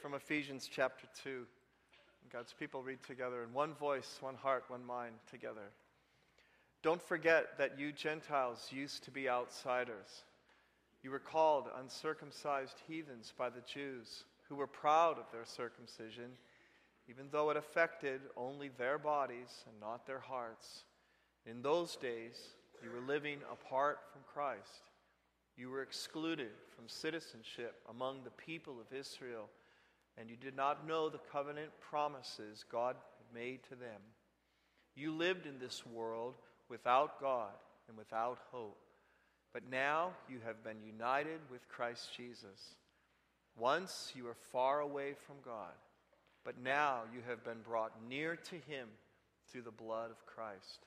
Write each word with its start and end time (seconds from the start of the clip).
from 0.00 0.14
Ephesians 0.14 0.68
chapter 0.72 1.06
2. 1.24 1.44
God's 2.32 2.54
people 2.58 2.82
read 2.82 3.02
together 3.02 3.42
in 3.42 3.52
one 3.52 3.74
voice, 3.74 4.16
one 4.20 4.34
heart, 4.34 4.64
one 4.68 4.84
mind 4.84 5.14
together. 5.30 5.72
Don't 6.82 7.02
forget 7.02 7.58
that 7.58 7.78
you 7.78 7.92
Gentiles 7.92 8.68
used 8.70 9.04
to 9.04 9.10
be 9.10 9.28
outsiders. 9.28 10.24
You 11.02 11.10
were 11.10 11.18
called 11.18 11.66
uncircumcised 11.78 12.80
heathens 12.88 13.34
by 13.36 13.50
the 13.50 13.60
Jews, 13.60 14.24
who 14.48 14.56
were 14.56 14.66
proud 14.66 15.18
of 15.18 15.30
their 15.32 15.44
circumcision, 15.44 16.30
even 17.08 17.26
though 17.30 17.50
it 17.50 17.58
affected 17.58 18.22
only 18.36 18.68
their 18.68 18.98
bodies 18.98 19.64
and 19.68 19.78
not 19.80 20.06
their 20.06 20.20
hearts. 20.20 20.84
In 21.44 21.60
those 21.60 21.96
days, 21.96 22.38
you 22.82 22.90
were 22.90 23.06
living 23.06 23.40
apart 23.52 23.98
from 24.12 24.22
Christ. 24.32 24.90
You 25.58 25.68
were 25.68 25.82
excluded 25.82 26.52
from 26.74 26.88
citizenship 26.88 27.74
among 27.90 28.24
the 28.24 28.30
people 28.30 28.80
of 28.80 28.96
Israel, 28.96 29.50
and 30.18 30.28
you 30.28 30.36
did 30.36 30.56
not 30.56 30.86
know 30.86 31.08
the 31.08 31.20
covenant 31.32 31.70
promises 31.80 32.64
God 32.70 32.96
made 33.34 33.62
to 33.64 33.74
them. 33.74 34.00
You 34.94 35.12
lived 35.12 35.46
in 35.46 35.58
this 35.58 35.86
world 35.86 36.34
without 36.68 37.20
God 37.20 37.52
and 37.88 37.96
without 37.96 38.38
hope. 38.50 38.78
But 39.52 39.68
now 39.70 40.12
you 40.28 40.38
have 40.44 40.62
been 40.62 40.82
united 40.84 41.40
with 41.50 41.68
Christ 41.68 42.10
Jesus. 42.16 42.76
Once 43.56 44.12
you 44.14 44.24
were 44.24 44.36
far 44.52 44.80
away 44.80 45.14
from 45.26 45.36
God, 45.44 45.74
but 46.44 46.62
now 46.62 47.00
you 47.12 47.20
have 47.28 47.44
been 47.44 47.60
brought 47.62 47.92
near 48.08 48.36
to 48.36 48.54
Him 48.54 48.88
through 49.50 49.62
the 49.62 49.70
blood 49.70 50.10
of 50.10 50.26
Christ. 50.26 50.86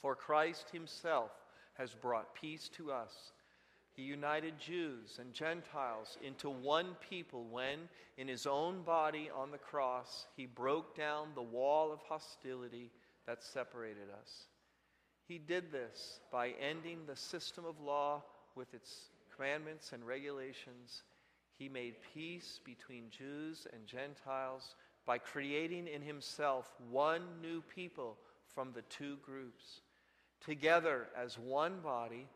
For 0.00 0.14
Christ 0.14 0.66
Himself 0.72 1.30
has 1.74 1.92
brought 1.94 2.34
peace 2.34 2.68
to 2.76 2.90
us 2.90 3.32
he 3.98 4.04
united 4.04 4.54
Jews 4.60 5.18
and 5.18 5.34
Gentiles 5.34 6.18
into 6.22 6.48
one 6.48 6.94
people 7.10 7.48
when, 7.50 7.88
in 8.16 8.28
his 8.28 8.46
own 8.46 8.82
body 8.82 9.28
on 9.36 9.50
the 9.50 9.58
cross, 9.58 10.28
he 10.36 10.46
broke 10.46 10.96
down 10.96 11.30
the 11.34 11.42
wall 11.42 11.90
of 11.90 11.98
hostility 12.08 12.92
that 13.26 13.42
separated 13.42 14.08
us. 14.22 14.44
He 15.26 15.38
did 15.38 15.72
this 15.72 16.20
by 16.30 16.50
ending 16.60 17.06
the 17.06 17.16
system 17.16 17.64
of 17.64 17.80
law 17.80 18.22
with 18.54 18.72
its 18.72 19.08
commandments 19.34 19.92
and 19.92 20.06
regulations. 20.06 21.02
He 21.58 21.68
made 21.68 21.96
peace 22.14 22.60
between 22.64 23.10
Jews 23.10 23.66
and 23.72 23.84
Gentiles 23.84 24.76
by 25.06 25.18
creating 25.18 25.88
in 25.88 26.02
himself 26.02 26.70
one 26.88 27.22
new 27.42 27.62
people 27.62 28.16
from 28.46 28.70
the 28.72 28.82
two 28.82 29.16
groups. 29.26 29.80
Together 30.40 31.08
as 31.20 31.36
one 31.36 31.80
body, 31.80 32.28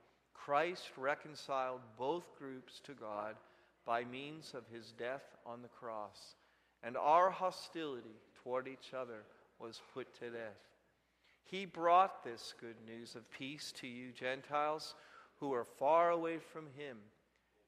Christ 0.44 0.90
reconciled 0.96 1.80
both 1.96 2.36
groups 2.36 2.80
to 2.84 2.94
God 2.94 3.36
by 3.86 4.04
means 4.04 4.54
of 4.54 4.64
his 4.74 4.92
death 4.98 5.22
on 5.46 5.62
the 5.62 5.68
cross, 5.68 6.34
and 6.82 6.96
our 6.96 7.30
hostility 7.30 8.16
toward 8.42 8.66
each 8.66 8.92
other 8.92 9.22
was 9.60 9.80
put 9.94 10.12
to 10.14 10.30
death. 10.30 10.58
He 11.44 11.64
brought 11.64 12.24
this 12.24 12.54
good 12.60 12.74
news 12.86 13.14
of 13.14 13.30
peace 13.30 13.72
to 13.76 13.86
you, 13.86 14.10
Gentiles, 14.10 14.96
who 15.38 15.52
are 15.52 15.66
far 15.78 16.10
away 16.10 16.38
from 16.38 16.66
him, 16.76 16.96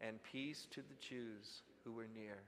and 0.01 0.23
peace 0.33 0.67
to 0.73 0.81
the 0.81 0.97
Jews 1.01 1.63
who 1.85 1.93
were 1.93 2.09
near. 2.13 2.39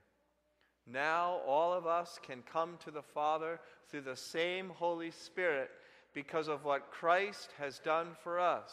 Now 0.88 1.40
all 1.46 1.72
of 1.72 1.86
us 1.86 2.18
can 2.20 2.42
come 2.42 2.78
to 2.84 2.90
the 2.90 3.02
Father 3.02 3.61
through 3.88 4.02
the 4.02 4.16
same 4.16 4.70
Holy 4.70 5.12
Spirit 5.12 5.70
because 6.14 6.48
of 6.48 6.64
what 6.64 6.90
Christ 6.90 7.50
has 7.58 7.78
done 7.78 8.08
for 8.24 8.40
us. 8.40 8.72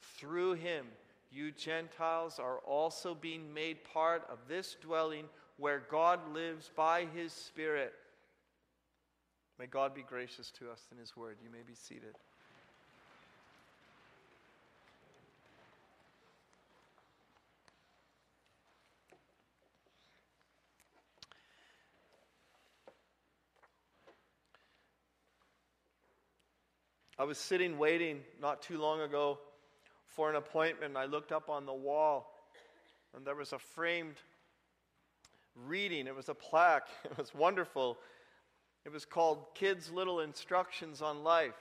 Through 0.00 0.54
him, 0.54 0.86
you 1.30 1.52
Gentiles 1.52 2.38
are 2.38 2.58
also 2.58 3.14
being 3.14 3.52
made 3.52 3.84
part 3.84 4.26
of 4.30 4.38
this 4.48 4.76
dwelling 4.80 5.26
where 5.56 5.82
God 5.90 6.20
lives 6.32 6.70
by 6.74 7.06
his 7.14 7.32
Spirit. 7.32 7.92
May 9.58 9.66
God 9.66 9.94
be 9.94 10.02
gracious 10.02 10.50
to 10.52 10.70
us 10.70 10.86
in 10.92 10.98
his 10.98 11.16
word. 11.16 11.36
You 11.42 11.50
may 11.50 11.62
be 11.66 11.74
seated. 11.74 12.14
I 27.20 27.24
was 27.24 27.36
sitting 27.36 27.78
waiting 27.78 28.20
not 28.40 28.62
too 28.62 28.78
long 28.78 29.00
ago 29.00 29.40
for 30.18 30.28
an 30.28 30.34
appointment. 30.34 30.96
I 30.96 31.04
looked 31.04 31.30
up 31.30 31.48
on 31.48 31.64
the 31.64 31.72
wall, 31.72 32.34
and 33.14 33.24
there 33.24 33.36
was 33.36 33.52
a 33.52 33.58
framed 33.60 34.16
reading. 35.54 36.08
It 36.08 36.16
was 36.16 36.28
a 36.28 36.34
plaque. 36.34 36.88
It 37.04 37.16
was 37.16 37.32
wonderful. 37.32 37.98
It 38.84 38.90
was 38.90 39.04
called 39.04 39.46
Kids' 39.54 39.92
Little 39.92 40.18
Instructions 40.18 41.02
on 41.02 41.22
Life. 41.22 41.54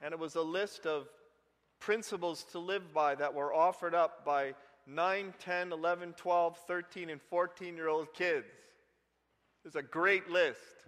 And 0.00 0.14
it 0.14 0.18
was 0.18 0.36
a 0.36 0.40
list 0.40 0.86
of 0.86 1.06
principles 1.80 2.44
to 2.52 2.60
live 2.60 2.94
by 2.94 3.14
that 3.16 3.34
were 3.34 3.52
offered 3.52 3.94
up 3.94 4.24
by 4.24 4.54
9, 4.86 5.34
10, 5.38 5.72
11, 5.72 6.14
12, 6.14 6.58
13, 6.66 7.10
and 7.10 7.20
14 7.20 7.76
year 7.76 7.88
old 7.88 8.14
kids. 8.14 8.46
It's 9.66 9.76
a 9.76 9.82
great 9.82 10.30
list. 10.30 10.86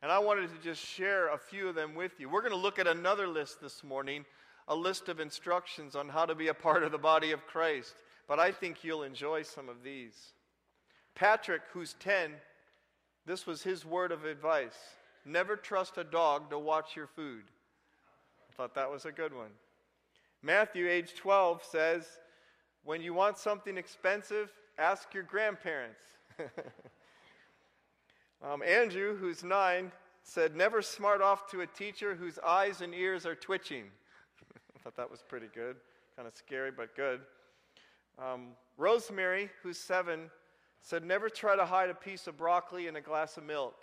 And 0.00 0.10
I 0.10 0.20
wanted 0.20 0.48
to 0.56 0.64
just 0.64 0.82
share 0.82 1.34
a 1.34 1.36
few 1.36 1.68
of 1.68 1.74
them 1.74 1.94
with 1.94 2.18
you. 2.18 2.30
We're 2.30 2.40
going 2.40 2.52
to 2.52 2.56
look 2.56 2.78
at 2.78 2.86
another 2.86 3.28
list 3.28 3.60
this 3.60 3.84
morning 3.84 4.24
a 4.68 4.74
list 4.74 5.08
of 5.08 5.20
instructions 5.20 5.94
on 5.94 6.08
how 6.08 6.26
to 6.26 6.34
be 6.34 6.48
a 6.48 6.54
part 6.54 6.82
of 6.82 6.92
the 6.92 6.98
body 6.98 7.32
of 7.32 7.46
Christ, 7.46 7.94
but 8.28 8.38
I 8.38 8.50
think 8.52 8.82
you'll 8.82 9.02
enjoy 9.02 9.42
some 9.42 9.68
of 9.68 9.82
these. 9.82 10.32
Patrick, 11.14 11.62
who's 11.72 11.94
10, 12.00 12.32
this 13.24 13.46
was 13.46 13.62
his 13.62 13.84
word 13.84 14.12
of 14.12 14.24
advice 14.24 14.76
never 15.26 15.56
trust 15.56 15.98
a 15.98 16.04
dog 16.04 16.50
to 16.50 16.58
watch 16.58 16.96
your 16.96 17.08
food. 17.08 17.42
I 18.48 18.52
thought 18.54 18.74
that 18.76 18.90
was 18.90 19.04
a 19.04 19.12
good 19.12 19.34
one. 19.34 19.50
Matthew, 20.42 20.88
age 20.88 21.14
12, 21.14 21.62
says, 21.64 22.06
When 22.84 23.02
you 23.02 23.12
want 23.12 23.36
something 23.36 23.76
expensive, 23.76 24.50
ask 24.78 25.12
your 25.12 25.24
grandparents. 25.24 26.00
um, 28.42 28.62
Andrew, 28.62 29.16
who's 29.16 29.42
nine, 29.42 29.90
said, 30.22 30.54
Never 30.54 30.80
smart 30.80 31.20
off 31.20 31.50
to 31.50 31.62
a 31.62 31.66
teacher 31.66 32.14
whose 32.14 32.38
eyes 32.38 32.80
and 32.80 32.94
ears 32.94 33.26
are 33.26 33.34
twitching. 33.34 33.84
Thought 34.86 34.96
that 34.98 35.10
was 35.10 35.24
pretty 35.28 35.48
good. 35.52 35.74
Kind 36.14 36.28
of 36.28 36.36
scary, 36.36 36.70
but 36.70 36.94
good. 36.94 37.18
Um, 38.20 38.50
Rosemary, 38.76 39.50
who's 39.60 39.78
seven, 39.78 40.30
said, 40.80 41.02
Never 41.02 41.28
try 41.28 41.56
to 41.56 41.66
hide 41.66 41.90
a 41.90 41.94
piece 41.94 42.28
of 42.28 42.38
broccoli 42.38 42.86
in 42.86 42.94
a 42.94 43.00
glass 43.00 43.36
of 43.36 43.42
milk. 43.42 43.82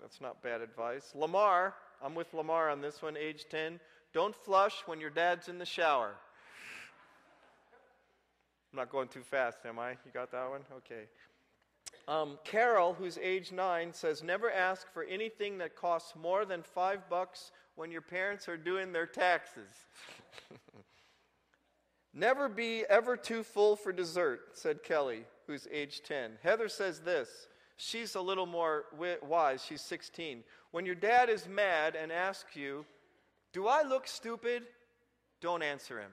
That's 0.00 0.18
not 0.18 0.42
bad 0.42 0.62
advice. 0.62 1.12
Lamar, 1.14 1.74
I'm 2.02 2.14
with 2.14 2.32
Lamar 2.32 2.70
on 2.70 2.80
this 2.80 3.02
one, 3.02 3.18
age 3.18 3.44
10. 3.50 3.78
Don't 4.14 4.34
flush 4.34 4.76
when 4.86 4.98
your 4.98 5.10
dad's 5.10 5.50
in 5.50 5.58
the 5.58 5.66
shower. 5.66 6.14
I'm 8.72 8.78
not 8.78 8.90
going 8.90 9.08
too 9.08 9.24
fast, 9.30 9.58
am 9.66 9.78
I? 9.78 9.90
You 9.90 10.10
got 10.14 10.32
that 10.32 10.48
one? 10.48 10.62
Okay. 10.78 11.02
Um, 12.08 12.38
Carol, 12.44 12.94
who's 12.94 13.18
age 13.18 13.50
nine, 13.50 13.92
says 13.92 14.22
never 14.22 14.50
ask 14.50 14.92
for 14.92 15.02
anything 15.02 15.58
that 15.58 15.74
costs 15.74 16.14
more 16.14 16.44
than 16.44 16.62
five 16.62 17.08
bucks 17.08 17.50
when 17.74 17.90
your 17.90 18.00
parents 18.00 18.48
are 18.48 18.56
doing 18.56 18.92
their 18.92 19.06
taxes. 19.06 19.68
Never 22.18 22.48
be 22.48 22.82
ever 22.88 23.14
too 23.14 23.42
full 23.42 23.76
for 23.76 23.92
dessert, 23.92 24.40
said 24.54 24.82
Kelly, 24.82 25.24
who's 25.46 25.68
age 25.70 26.00
10. 26.02 26.38
Heather 26.42 26.70
says 26.70 27.00
this. 27.00 27.28
She's 27.76 28.14
a 28.14 28.20
little 28.22 28.46
more 28.46 28.84
wise. 29.22 29.62
She's 29.62 29.82
16. 29.82 30.42
When 30.70 30.86
your 30.86 30.94
dad 30.94 31.28
is 31.28 31.46
mad 31.46 31.94
and 31.94 32.10
asks 32.10 32.56
you, 32.56 32.86
Do 33.52 33.66
I 33.66 33.82
look 33.82 34.08
stupid? 34.08 34.62
Don't 35.42 35.62
answer 35.62 36.00
him. 36.00 36.10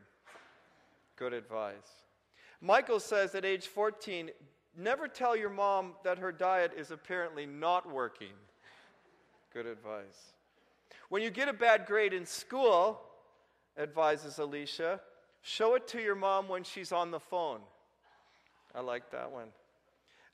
Good 1.15 1.31
advice. 1.31 2.03
Michael 2.59 2.99
says 2.99 3.33
at 3.33 3.45
age 3.45 3.67
14, 3.67 4.31
Never 4.75 5.07
tell 5.07 5.35
your 5.35 5.49
mom 5.49 5.93
that 6.03 6.17
her 6.17 6.31
diet 6.31 6.71
is 6.75 6.91
apparently 6.91 7.45
not 7.45 7.89
working. 7.91 8.33
Good 9.53 9.67
advice. 9.67 10.33
When 11.09 11.21
you 11.21 11.29
get 11.29 11.47
a 11.47 11.53
bad 11.53 11.85
grade 11.85 12.13
in 12.13 12.25
school, 12.25 12.99
advises 13.77 14.39
Alicia, 14.39 14.99
show 15.41 15.75
it 15.75 15.87
to 15.89 16.01
your 16.01 16.15
mom 16.15 16.47
when 16.47 16.63
she's 16.63 16.91
on 16.91 17.11
the 17.11 17.19
phone. 17.19 17.59
I 18.73 18.81
like 18.81 19.11
that 19.11 19.31
one. 19.31 19.49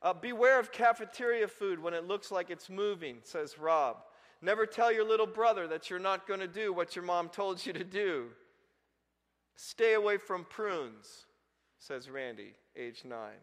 Uh, 0.01 0.13
beware 0.13 0.59
of 0.59 0.71
cafeteria 0.71 1.47
food 1.47 1.81
when 1.81 1.94
it 1.94 2.07
looks 2.07 2.31
like 2.31 2.50
it's 2.50 2.69
moving, 2.69 3.18
says 3.24 3.59
Rob. 3.59 3.97
Never 4.41 4.65
tell 4.65 4.89
your 4.89 5.06
little 5.06 5.27
brother 5.27 5.68
that 5.68 5.89
you're 5.89 6.00
not 6.00 6.25
going 6.25 6.39
to 6.39 6.47
do 6.47 6.71
what 6.71 6.95
your 6.95 7.03
mom 7.03 7.27
told 7.27 7.65
you 7.65 7.74
to 7.74 7.83
do. 7.83 8.27
Stay 9.57 9.95
away 9.95 10.15
from 10.15 10.45
prunes, 10.45 11.25
says 11.77 12.09
Randy, 12.09 12.53
age 12.77 13.01
nine. 13.03 13.41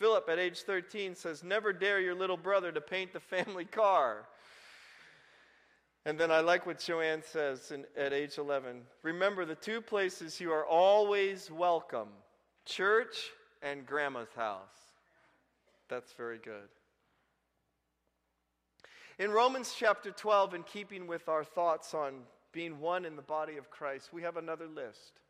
Philip, 0.00 0.30
at 0.30 0.38
age 0.38 0.62
13, 0.62 1.14
says, 1.14 1.44
Never 1.44 1.74
dare 1.74 2.00
your 2.00 2.14
little 2.14 2.38
brother 2.38 2.72
to 2.72 2.80
paint 2.80 3.12
the 3.12 3.20
family 3.20 3.66
car. 3.66 4.24
And 6.06 6.18
then 6.18 6.30
I 6.30 6.40
like 6.40 6.64
what 6.64 6.78
Joanne 6.78 7.22
says 7.22 7.70
in, 7.70 7.84
at 7.98 8.14
age 8.14 8.38
11. 8.38 8.80
Remember 9.02 9.44
the 9.44 9.54
two 9.54 9.82
places 9.82 10.40
you 10.40 10.52
are 10.52 10.64
always 10.64 11.50
welcome 11.50 12.08
church 12.64 13.30
and 13.62 13.84
grandma's 13.84 14.32
house. 14.34 14.94
That's 15.90 16.14
very 16.14 16.38
good. 16.38 16.70
In 19.18 19.30
Romans 19.30 19.74
chapter 19.76 20.12
12, 20.12 20.54
in 20.54 20.62
keeping 20.62 21.06
with 21.06 21.28
our 21.28 21.44
thoughts 21.44 21.92
on 21.92 22.22
being 22.52 22.80
one 22.80 23.04
in 23.04 23.16
the 23.16 23.22
body 23.22 23.58
of 23.58 23.70
Christ, 23.70 24.14
we 24.14 24.22
have 24.22 24.38
another 24.38 24.66
list. 24.66 25.20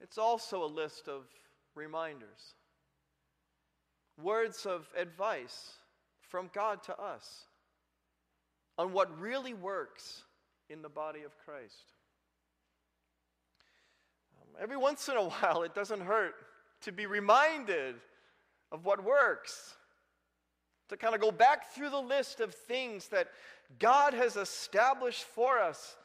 It's 0.00 0.16
also 0.16 0.62
a 0.62 0.66
list 0.66 1.08
of 1.08 1.24
reminders, 1.74 2.54
words 4.22 4.66
of 4.66 4.88
advice 4.96 5.72
from 6.20 6.50
God 6.52 6.82
to 6.84 7.00
us 7.00 7.44
on 8.76 8.92
what 8.92 9.20
really 9.20 9.54
works 9.54 10.22
in 10.68 10.82
the 10.82 10.88
body 10.88 11.22
of 11.22 11.32
Christ. 11.44 11.92
Um, 14.40 14.62
every 14.62 14.76
once 14.76 15.08
in 15.08 15.16
a 15.16 15.24
while, 15.28 15.62
it 15.62 15.74
doesn't 15.74 16.00
hurt 16.00 16.34
to 16.82 16.92
be 16.92 17.06
reminded 17.06 17.96
of 18.70 18.84
what 18.84 19.02
works, 19.02 19.74
to 20.88 20.96
kind 20.96 21.14
of 21.14 21.20
go 21.20 21.30
back 21.30 21.72
through 21.72 21.90
the 21.90 22.00
list 22.00 22.40
of 22.40 22.54
things 22.54 23.08
that 23.08 23.28
God 23.78 24.14
has 24.14 24.36
established 24.36 25.24
for 25.24 25.58
us 25.58 25.96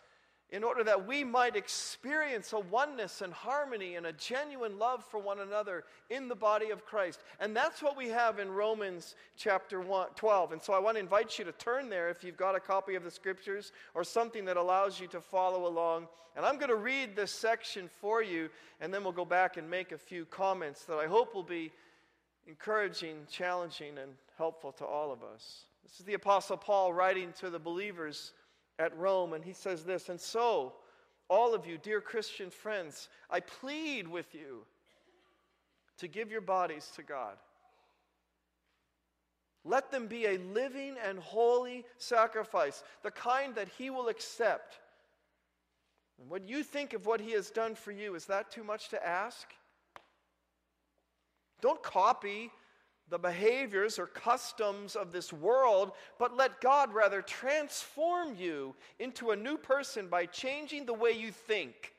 in 0.54 0.64
order 0.64 0.84
that 0.84 1.08
we 1.08 1.24
might 1.24 1.56
experience 1.56 2.54
a 2.54 2.60
oneness 2.60 3.22
and 3.22 3.34
harmony 3.34 3.96
and 3.96 4.06
a 4.06 4.14
genuine 4.14 4.78
love 4.78 5.04
for 5.04 5.20
one 5.20 5.40
another 5.40 5.84
in 6.12 6.28
the 6.28 6.36
body 6.36 6.70
of 6.70 6.86
Christ. 6.86 7.22
And 7.40 7.56
that's 7.56 7.82
what 7.82 7.98
we 7.98 8.10
have 8.10 8.38
in 8.38 8.52
Romans 8.52 9.16
chapter 9.36 9.82
one, 9.82 10.10
12. 10.16 10.52
And 10.52 10.62
so 10.62 10.74
I 10.74 10.80
want 10.80 10.96
to 10.96 11.00
invite 11.00 11.40
you 11.40 11.46
to 11.46 11.52
turn 11.54 11.90
there 11.90 12.08
if 12.08 12.24
you've 12.24 12.38
got 12.38 12.56
a 12.56 12.60
copy 12.60 12.94
of 12.94 13.04
the 13.04 13.10
scriptures 13.10 13.72
or 13.96 14.04
something 14.04 14.46
that 14.46 14.56
allows 14.56 15.00
you 15.00 15.08
to 15.08 15.22
follow 15.22 15.66
along. 15.66 16.08
And 16.36 16.46
I'm 16.46 16.58
going 16.58 16.70
to 16.70 16.76
read 16.76 17.16
this 17.16 17.32
section 17.32 17.90
for 18.00 18.22
you, 18.22 18.48
and 18.80 18.94
then 18.94 19.04
we'll 19.04 19.12
go 19.12 19.26
back 19.26 19.58
and 19.58 19.68
make 19.68 19.92
a 19.92 19.98
few 19.98 20.24
comments 20.26 20.84
that 20.84 21.00
I 21.00 21.08
hope 21.08 21.34
will 21.34 21.42
be 21.42 21.72
encouraging, 22.48 23.26
challenging, 23.28 23.98
and 23.98 24.12
helpful 24.38 24.72
to 24.74 24.86
all 24.86 25.12
of 25.12 25.24
us. 25.24 25.66
This 25.82 26.00
is 26.00 26.06
the 26.06 26.14
Apostle 26.14 26.58
Paul 26.58 26.94
writing 26.94 27.34
to 27.40 27.50
the 27.50 27.60
believers 27.60 28.34
at 28.80 28.98
Rome, 28.98 29.34
and 29.34 29.44
he 29.44 29.54
says 29.54 29.84
this 29.84 30.10
And 30.10 30.20
so, 30.20 30.74
all 31.30 31.54
of 31.54 31.66
you, 31.66 31.78
dear 31.78 32.02
Christian 32.02 32.50
friends, 32.50 33.10
I 33.30 33.40
plead 33.40 34.08
with 34.08 34.34
you 34.36 34.66
to 35.98 36.08
give 36.08 36.32
your 36.32 36.42
bodies 36.42 36.92
to 36.96 37.04
God. 37.04 37.38
Let 39.66 39.92
them 39.92 40.08
be 40.08 40.26
a 40.26 40.38
living 40.38 40.96
and 41.04 41.20
holy 41.20 41.86
sacrifice, 41.98 42.84
the 43.02 43.12
kind 43.12 43.56
that 43.56 43.70
He 43.78 43.90
will 43.90 44.10
accept. 44.10 44.80
And 46.20 46.30
what 46.30 46.48
you 46.48 46.64
think 46.64 46.94
of 46.94 47.06
what 47.06 47.22
He 47.22 47.32
has 47.32 47.50
done 47.50 47.76
for 47.76 47.92
you, 47.92 48.16
is 48.16 48.26
that 48.26 48.52
too 48.52 48.64
much 48.64 48.90
to 48.90 49.08
ask? 49.08 49.48
Don't 51.62 51.82
copy 51.82 52.52
the 53.10 53.18
behaviors 53.18 54.00
or 54.00 54.08
customs 54.08 54.96
of 54.96 55.12
this 55.12 55.32
world, 55.32 55.92
but 56.18 56.36
let 56.36 56.62
God 56.62 56.94
rather 56.94 57.22
transform 57.22 58.36
you 58.36 58.76
into 59.00 59.32
a 59.32 59.36
new 59.36 59.58
person 59.58 60.08
by 60.08 60.26
changing 60.26 60.86
the 60.86 60.94
way 60.94 61.12
you 61.12 61.32
think. 61.32 61.94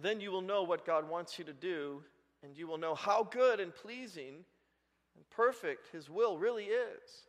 Then 0.00 0.20
you 0.20 0.30
will 0.30 0.42
know 0.42 0.62
what 0.62 0.86
God 0.86 1.08
wants 1.08 1.38
you 1.38 1.44
to 1.44 1.52
do, 1.52 2.02
and 2.42 2.56
you 2.56 2.66
will 2.66 2.78
know 2.78 2.94
how 2.94 3.24
good 3.24 3.60
and 3.60 3.74
pleasing 3.74 4.44
and 5.14 5.30
perfect 5.30 5.88
His 5.92 6.10
will 6.10 6.36
really 6.36 6.64
is. 6.64 7.26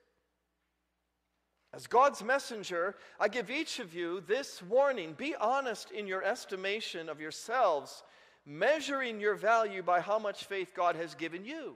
As 1.73 1.85
God's 1.85 2.23
messenger, 2.23 2.95
I 3.19 3.27
give 3.27 3.51
each 3.51 3.79
of 3.79 3.93
you 3.93 4.21
this 4.21 4.61
warning 4.63 5.13
be 5.13 5.35
honest 5.35 5.91
in 5.91 6.07
your 6.07 6.23
estimation 6.23 7.09
of 7.09 7.19
yourselves 7.19 8.03
measuring 8.47 9.19
your 9.19 9.35
value 9.35 9.83
by 9.83 9.99
how 9.99 10.17
much 10.17 10.45
faith 10.45 10.71
God 10.73 10.95
has 10.95 11.13
given 11.13 11.43
you. 11.43 11.75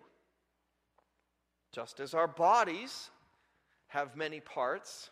Just 1.74 2.00
as 2.00 2.14
our 2.14 2.28
bodies 2.28 3.10
have 3.88 4.16
many 4.16 4.40
parts, 4.40 5.10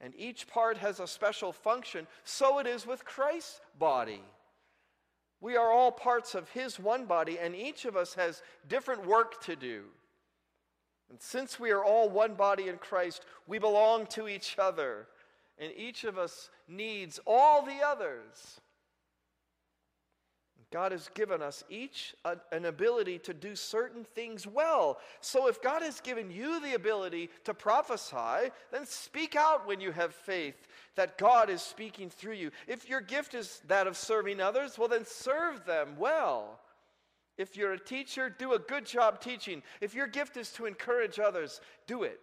and 0.00 0.14
each 0.16 0.48
part 0.48 0.78
has 0.78 1.00
a 1.00 1.06
special 1.06 1.52
function, 1.52 2.06
so 2.24 2.58
it 2.58 2.66
is 2.66 2.86
with 2.86 3.04
Christ's 3.04 3.60
body. 3.78 4.22
We 5.42 5.56
are 5.56 5.70
all 5.70 5.92
parts 5.92 6.34
of 6.34 6.48
His 6.48 6.80
one 6.80 7.04
body, 7.04 7.38
and 7.38 7.54
each 7.54 7.84
of 7.84 7.96
us 7.96 8.14
has 8.14 8.42
different 8.66 9.06
work 9.06 9.42
to 9.44 9.56
do. 9.56 9.84
And 11.10 11.20
since 11.20 11.60
we 11.60 11.70
are 11.70 11.84
all 11.84 12.08
one 12.08 12.32
body 12.32 12.68
in 12.68 12.78
Christ, 12.78 13.26
we 13.46 13.58
belong 13.58 14.06
to 14.06 14.26
each 14.26 14.56
other, 14.58 15.06
and 15.58 15.70
each 15.76 16.04
of 16.04 16.16
us 16.16 16.48
needs 16.66 17.20
all 17.26 17.62
the 17.62 17.82
others. 17.86 18.60
God 20.74 20.90
has 20.90 21.08
given 21.14 21.40
us 21.40 21.62
each 21.70 22.16
a, 22.24 22.36
an 22.50 22.64
ability 22.64 23.20
to 23.20 23.32
do 23.32 23.54
certain 23.54 24.02
things 24.02 24.44
well. 24.44 24.98
So 25.20 25.46
if 25.46 25.62
God 25.62 25.82
has 25.82 26.00
given 26.00 26.32
you 26.32 26.60
the 26.60 26.74
ability 26.74 27.30
to 27.44 27.54
prophesy, 27.54 28.50
then 28.72 28.84
speak 28.84 29.36
out 29.36 29.68
when 29.68 29.80
you 29.80 29.92
have 29.92 30.12
faith 30.12 30.66
that 30.96 31.16
God 31.16 31.48
is 31.48 31.62
speaking 31.62 32.10
through 32.10 32.32
you. 32.32 32.50
If 32.66 32.88
your 32.88 33.00
gift 33.00 33.34
is 33.34 33.62
that 33.68 33.86
of 33.86 33.96
serving 33.96 34.40
others, 34.40 34.76
well, 34.76 34.88
then 34.88 35.04
serve 35.06 35.64
them 35.64 35.94
well. 35.96 36.58
If 37.38 37.56
you're 37.56 37.74
a 37.74 37.78
teacher, 37.78 38.28
do 38.28 38.54
a 38.54 38.58
good 38.58 38.84
job 38.84 39.20
teaching. 39.20 39.62
If 39.80 39.94
your 39.94 40.08
gift 40.08 40.36
is 40.36 40.50
to 40.54 40.66
encourage 40.66 41.20
others, 41.20 41.60
do 41.86 42.02
it. 42.02 42.18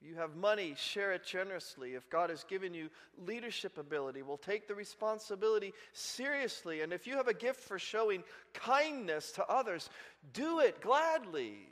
You 0.00 0.14
have 0.14 0.36
money, 0.36 0.74
share 0.76 1.12
it 1.12 1.24
generously. 1.24 1.94
If 1.94 2.08
God 2.08 2.30
has 2.30 2.44
given 2.44 2.72
you 2.72 2.88
leadership 3.26 3.78
ability, 3.78 4.22
we'll 4.22 4.36
take 4.36 4.68
the 4.68 4.74
responsibility 4.74 5.72
seriously. 5.92 6.82
And 6.82 6.92
if 6.92 7.06
you 7.06 7.16
have 7.16 7.26
a 7.26 7.34
gift 7.34 7.60
for 7.60 7.78
showing 7.78 8.22
kindness 8.54 9.32
to 9.32 9.46
others, 9.46 9.90
do 10.32 10.60
it 10.60 10.80
gladly. 10.80 11.66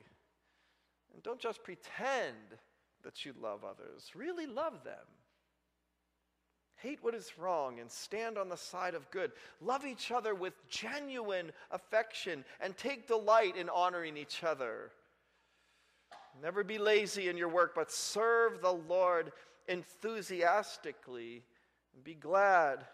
And 1.14 1.22
don't 1.22 1.38
just 1.38 1.62
pretend 1.62 2.34
that 3.04 3.24
you 3.24 3.32
love 3.40 3.64
others, 3.64 4.10
really 4.16 4.46
love 4.46 4.82
them. 4.84 4.94
Hate 6.78 6.98
what 7.02 7.14
is 7.14 7.38
wrong 7.38 7.80
and 7.80 7.90
stand 7.90 8.36
on 8.36 8.48
the 8.48 8.56
side 8.56 8.94
of 8.94 9.10
good. 9.10 9.32
Love 9.62 9.86
each 9.86 10.10
other 10.10 10.34
with 10.34 10.52
genuine 10.68 11.52
affection 11.70 12.44
and 12.60 12.76
take 12.76 13.06
delight 13.06 13.56
in 13.56 13.70
honoring 13.70 14.16
each 14.16 14.44
other. 14.44 14.90
Never 16.42 16.64
be 16.64 16.78
lazy 16.78 17.28
in 17.28 17.36
your 17.36 17.48
work, 17.48 17.74
but 17.74 17.90
serve 17.90 18.60
the 18.60 18.72
Lord 18.72 19.32
enthusiastically. 19.68 21.42
Be 22.04 22.14
glad 22.14 22.84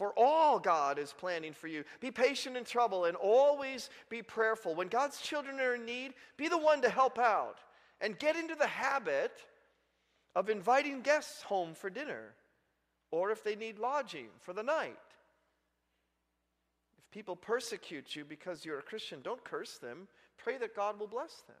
for 0.00 0.12
all 0.16 0.58
God 0.58 0.98
is 0.98 1.12
planning 1.12 1.52
for 1.52 1.66
you. 1.66 1.84
Be 2.00 2.10
patient 2.10 2.56
in 2.56 2.64
trouble 2.64 3.04
and 3.04 3.16
always 3.16 3.90
be 4.08 4.22
prayerful. 4.22 4.74
When 4.74 4.88
God's 4.88 5.20
children 5.20 5.60
are 5.60 5.74
in 5.74 5.84
need, 5.84 6.14
be 6.36 6.48
the 6.48 6.58
one 6.58 6.80
to 6.82 6.88
help 6.88 7.18
out 7.18 7.58
and 8.00 8.18
get 8.18 8.36
into 8.36 8.54
the 8.54 8.66
habit 8.66 9.44
of 10.34 10.48
inviting 10.48 11.02
guests 11.02 11.42
home 11.42 11.74
for 11.74 11.90
dinner 11.90 12.34
or 13.10 13.30
if 13.30 13.42
they 13.42 13.56
need 13.56 13.78
lodging 13.78 14.28
for 14.40 14.52
the 14.52 14.62
night. 14.62 14.96
If 16.98 17.10
people 17.10 17.36
persecute 17.36 18.14
you 18.14 18.24
because 18.24 18.64
you're 18.64 18.78
a 18.78 18.82
Christian, 18.82 19.20
don't 19.22 19.44
curse 19.44 19.78
them. 19.78 20.08
Pray 20.38 20.56
that 20.58 20.76
God 20.76 20.98
will 20.98 21.08
bless 21.08 21.42
them. 21.46 21.56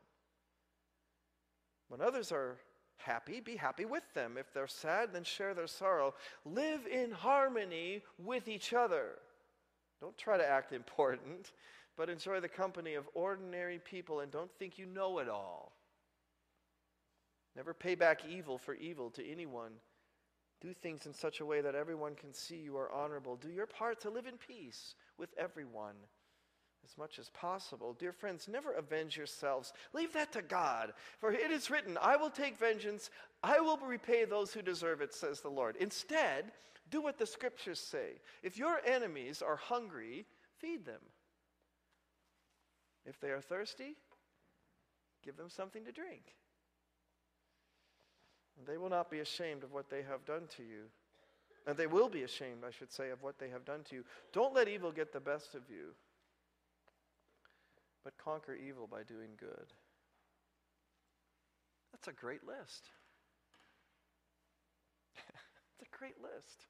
When 1.90 2.00
others 2.00 2.30
are 2.30 2.56
happy, 2.98 3.40
be 3.40 3.56
happy 3.56 3.84
with 3.84 4.04
them. 4.14 4.36
If 4.38 4.54
they're 4.54 4.68
sad, 4.68 5.12
then 5.12 5.24
share 5.24 5.54
their 5.54 5.66
sorrow. 5.66 6.14
Live 6.44 6.86
in 6.86 7.10
harmony 7.10 8.02
with 8.16 8.46
each 8.46 8.72
other. 8.72 9.18
Don't 10.00 10.16
try 10.16 10.38
to 10.38 10.48
act 10.48 10.72
important, 10.72 11.50
but 11.96 12.08
enjoy 12.08 12.38
the 12.38 12.48
company 12.48 12.94
of 12.94 13.08
ordinary 13.12 13.80
people 13.80 14.20
and 14.20 14.30
don't 14.30 14.52
think 14.56 14.78
you 14.78 14.86
know 14.86 15.18
it 15.18 15.28
all. 15.28 15.72
Never 17.56 17.74
pay 17.74 17.96
back 17.96 18.22
evil 18.24 18.56
for 18.56 18.74
evil 18.74 19.10
to 19.10 19.28
anyone. 19.28 19.72
Do 20.60 20.72
things 20.72 21.06
in 21.06 21.12
such 21.12 21.40
a 21.40 21.44
way 21.44 21.60
that 21.60 21.74
everyone 21.74 22.14
can 22.14 22.32
see 22.32 22.56
you 22.56 22.76
are 22.76 22.92
honorable. 22.92 23.34
Do 23.34 23.50
your 23.50 23.66
part 23.66 24.00
to 24.02 24.10
live 24.10 24.26
in 24.26 24.36
peace 24.36 24.94
with 25.18 25.30
everyone 25.36 25.96
as 26.84 26.96
much 26.96 27.18
as 27.18 27.30
possible. 27.30 27.94
Dear 27.98 28.12
friends, 28.12 28.48
never 28.48 28.72
avenge 28.72 29.16
yourselves. 29.16 29.72
Leave 29.92 30.12
that 30.14 30.32
to 30.32 30.42
God. 30.42 30.92
For 31.18 31.32
it 31.32 31.50
is 31.50 31.70
written, 31.70 31.98
I 32.00 32.16
will 32.16 32.30
take 32.30 32.58
vengeance, 32.58 33.10
I 33.42 33.60
will 33.60 33.78
repay 33.78 34.24
those 34.24 34.52
who 34.52 34.62
deserve 34.62 35.00
it, 35.00 35.14
says 35.14 35.40
the 35.40 35.48
Lord. 35.48 35.76
Instead, 35.76 36.52
Do 36.90 37.00
what 37.00 37.18
the 37.18 37.26
scriptures 37.26 37.78
say. 37.78 38.20
If 38.42 38.58
your 38.58 38.80
enemies 38.84 39.42
are 39.42 39.56
hungry, 39.56 40.26
feed 40.58 40.84
them. 40.84 41.00
If 43.06 43.20
they 43.20 43.28
are 43.30 43.40
thirsty, 43.40 43.94
give 45.24 45.36
them 45.36 45.48
something 45.48 45.84
to 45.84 45.92
drink. 45.92 46.34
They 48.66 48.76
will 48.76 48.90
not 48.90 49.10
be 49.10 49.20
ashamed 49.20 49.62
of 49.62 49.72
what 49.72 49.88
they 49.88 50.02
have 50.02 50.26
done 50.26 50.48
to 50.56 50.62
you. 50.62 50.84
And 51.66 51.76
they 51.76 51.86
will 51.86 52.08
be 52.08 52.22
ashamed, 52.22 52.64
I 52.66 52.70
should 52.70 52.92
say, 52.92 53.10
of 53.10 53.22
what 53.22 53.38
they 53.38 53.48
have 53.50 53.64
done 53.64 53.84
to 53.84 53.96
you. 53.96 54.04
Don't 54.32 54.54
let 54.54 54.68
evil 54.68 54.90
get 54.90 55.12
the 55.12 55.20
best 55.20 55.54
of 55.54 55.62
you, 55.70 55.94
but 58.04 58.16
conquer 58.18 58.54
evil 58.54 58.86
by 58.86 59.02
doing 59.02 59.30
good. 59.38 59.72
That's 61.92 62.08
a 62.08 62.12
great 62.12 62.46
list. 62.46 62.88
it's 65.16 65.88
a 65.88 65.96
great 65.96 66.20
list. 66.22 66.66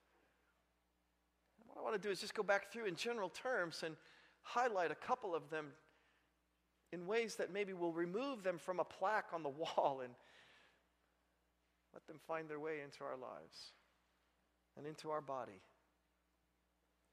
what 1.67 1.79
I 1.79 1.83
want 1.83 1.95
to 1.95 2.01
do 2.01 2.11
is 2.11 2.21
just 2.21 2.35
go 2.35 2.43
back 2.43 2.73
through 2.73 2.87
in 2.87 2.97
general 2.97 3.29
terms 3.29 3.83
and 3.85 3.97
highlight 4.43 4.91
a 4.91 4.97
couple 4.97 5.35
of 5.35 5.51
them 5.51 5.69
in 6.93 7.07
ways 7.07 7.37
that 7.37 7.53
maybe 7.53 7.73
will 7.73 7.93
remove 7.93 8.43
them 8.43 8.59
from 8.59 8.81
a 8.81 8.85
plaque 8.85 9.29
on 9.33 9.43
the 9.43 9.49
wall 9.77 10.01
and 10.03 10.15
let 11.93 12.07
them 12.07 12.19
find 12.27 12.49
their 12.49 12.61
way 12.61 12.81
into 12.85 13.05
our 13.05 13.17
lives 13.17 13.73
and 14.77 14.87
into 14.87 15.11
our 15.11 15.21
body, 15.21 15.61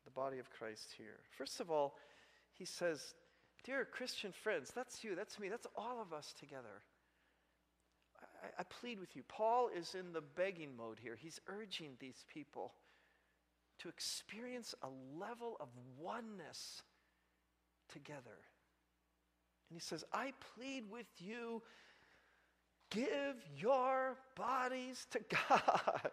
the 0.06 0.12
body 0.12 0.40
of 0.40 0.50
Christ 0.50 0.94
here. 0.98 1.20
First 1.38 1.60
of 1.60 1.70
all, 1.70 1.96
he 2.54 2.66
says, 2.66 3.14
Dear 3.68 3.84
Christian 3.84 4.32
friends, 4.32 4.72
that's 4.74 5.04
you, 5.04 5.14
that's 5.14 5.38
me, 5.40 5.50
that's 5.50 5.68
all 5.76 6.02
of 6.02 6.14
us 6.14 6.34
together. 6.40 6.82
I, 8.42 8.62
I, 8.62 8.64
plead 8.64 8.98
with 8.98 9.14
you. 9.14 9.24
Paul 9.28 9.70
is 9.78 9.94
in 9.94 10.14
the 10.14 10.22
begging 10.22 10.70
mode 10.78 11.00
here. 11.04 11.18
He's 11.20 11.42
urging 11.48 11.90
these 12.00 12.24
people 12.34 12.72
to 13.80 13.90
experience 13.90 14.74
a 14.82 14.88
level 15.20 15.58
of 15.60 15.68
oneness 16.00 16.82
together. 17.92 18.40
And 19.70 19.78
he 19.78 19.82
says, 19.82 20.06
I 20.14 20.32
plead 20.56 20.90
with 20.90 21.08
you, 21.20 21.62
give 22.90 23.36
your 23.58 24.16
bodies 24.38 25.08
to 25.12 25.20
God. 25.50 26.12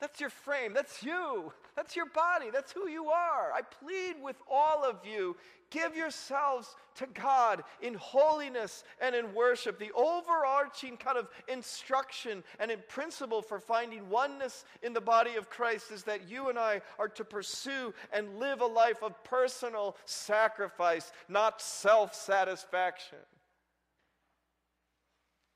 That's 0.00 0.20
your 0.20 0.30
frame. 0.30 0.74
That's 0.74 1.02
you. 1.02 1.52
That's 1.76 1.96
your 1.96 2.06
body. 2.06 2.50
That's 2.52 2.72
who 2.72 2.88
you 2.88 3.08
are. 3.08 3.52
I 3.52 3.62
plead 3.62 4.16
with 4.22 4.36
all 4.50 4.84
of 4.84 4.98
you 5.04 5.36
give 5.70 5.96
yourselves 5.96 6.76
to 6.94 7.06
God 7.06 7.64
in 7.82 7.94
holiness 7.94 8.84
and 9.00 9.14
in 9.14 9.34
worship. 9.34 9.78
The 9.78 9.90
overarching 9.92 10.96
kind 10.96 11.18
of 11.18 11.28
instruction 11.48 12.44
and 12.60 12.70
in 12.70 12.78
principle 12.88 13.42
for 13.42 13.58
finding 13.58 14.08
oneness 14.08 14.64
in 14.82 14.92
the 14.92 15.00
body 15.00 15.34
of 15.34 15.50
Christ 15.50 15.90
is 15.90 16.04
that 16.04 16.28
you 16.28 16.48
and 16.48 16.58
I 16.58 16.80
are 16.98 17.08
to 17.08 17.24
pursue 17.24 17.92
and 18.12 18.38
live 18.38 18.60
a 18.60 18.66
life 18.66 19.02
of 19.02 19.22
personal 19.24 19.96
sacrifice, 20.04 21.10
not 21.28 21.60
self 21.60 22.14
satisfaction. 22.14 23.18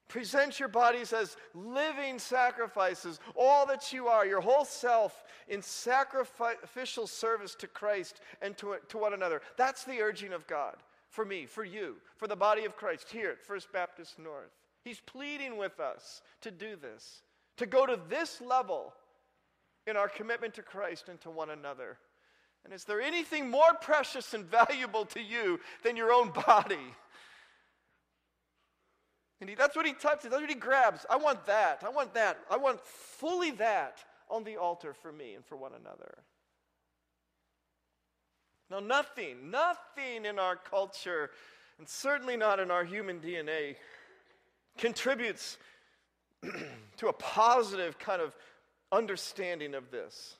Present 0.08 0.58
your 0.58 0.70
bodies 0.70 1.12
as 1.12 1.36
living 1.54 2.18
sacrifices, 2.18 3.20
all 3.36 3.66
that 3.66 3.92
you 3.92 4.08
are, 4.08 4.24
your 4.24 4.40
whole 4.40 4.64
self, 4.64 5.22
in 5.48 5.60
sacrificial 5.60 7.06
service 7.06 7.54
to 7.56 7.66
Christ 7.66 8.20
and 8.40 8.56
to, 8.56 8.76
to 8.88 8.98
one 8.98 9.12
another. 9.12 9.42
That's 9.58 9.84
the 9.84 10.00
urging 10.00 10.32
of 10.32 10.46
God 10.46 10.76
for 11.10 11.26
me, 11.26 11.44
for 11.44 11.64
you, 11.64 11.96
for 12.16 12.26
the 12.26 12.36
body 12.36 12.64
of 12.64 12.76
Christ 12.76 13.10
here 13.10 13.30
at 13.30 13.42
First 13.42 13.70
Baptist 13.70 14.18
North. 14.18 14.50
He's 14.82 15.00
pleading 15.00 15.58
with 15.58 15.78
us 15.78 16.22
to 16.40 16.50
do 16.50 16.76
this, 16.76 17.22
to 17.58 17.66
go 17.66 17.84
to 17.84 18.00
this 18.08 18.40
level 18.40 18.94
in 19.86 19.96
our 19.96 20.08
commitment 20.08 20.54
to 20.54 20.62
Christ 20.62 21.08
and 21.08 21.20
to 21.20 21.30
one 21.30 21.50
another. 21.50 21.98
And 22.64 22.72
is 22.72 22.84
there 22.84 23.00
anything 23.00 23.50
more 23.50 23.74
precious 23.80 24.34
and 24.34 24.44
valuable 24.44 25.04
to 25.06 25.20
you 25.20 25.60
than 25.82 25.96
your 25.96 26.12
own 26.12 26.30
body? 26.46 26.94
And 29.40 29.48
he, 29.48 29.54
that's 29.54 29.76
what 29.76 29.86
he 29.86 29.92
touches, 29.92 30.30
that's 30.30 30.40
what 30.40 30.50
he 30.50 30.56
grabs. 30.56 31.06
I 31.08 31.16
want 31.16 31.46
that. 31.46 31.82
I 31.84 31.90
want 31.90 32.14
that. 32.14 32.38
I 32.50 32.56
want 32.56 32.80
fully 32.80 33.52
that 33.52 33.98
on 34.28 34.44
the 34.44 34.56
altar 34.56 34.92
for 34.92 35.12
me 35.12 35.34
and 35.34 35.44
for 35.44 35.56
one 35.56 35.72
another. 35.78 36.18
Now, 38.70 38.80
nothing, 38.80 39.50
nothing 39.50 40.26
in 40.26 40.38
our 40.38 40.56
culture, 40.56 41.30
and 41.78 41.88
certainly 41.88 42.36
not 42.36 42.60
in 42.60 42.70
our 42.70 42.84
human 42.84 43.20
DNA, 43.20 43.76
contributes 44.76 45.56
to 46.98 47.08
a 47.08 47.12
positive 47.12 47.98
kind 47.98 48.20
of 48.20 48.36
understanding 48.92 49.74
of 49.74 49.90
this. 49.90 50.36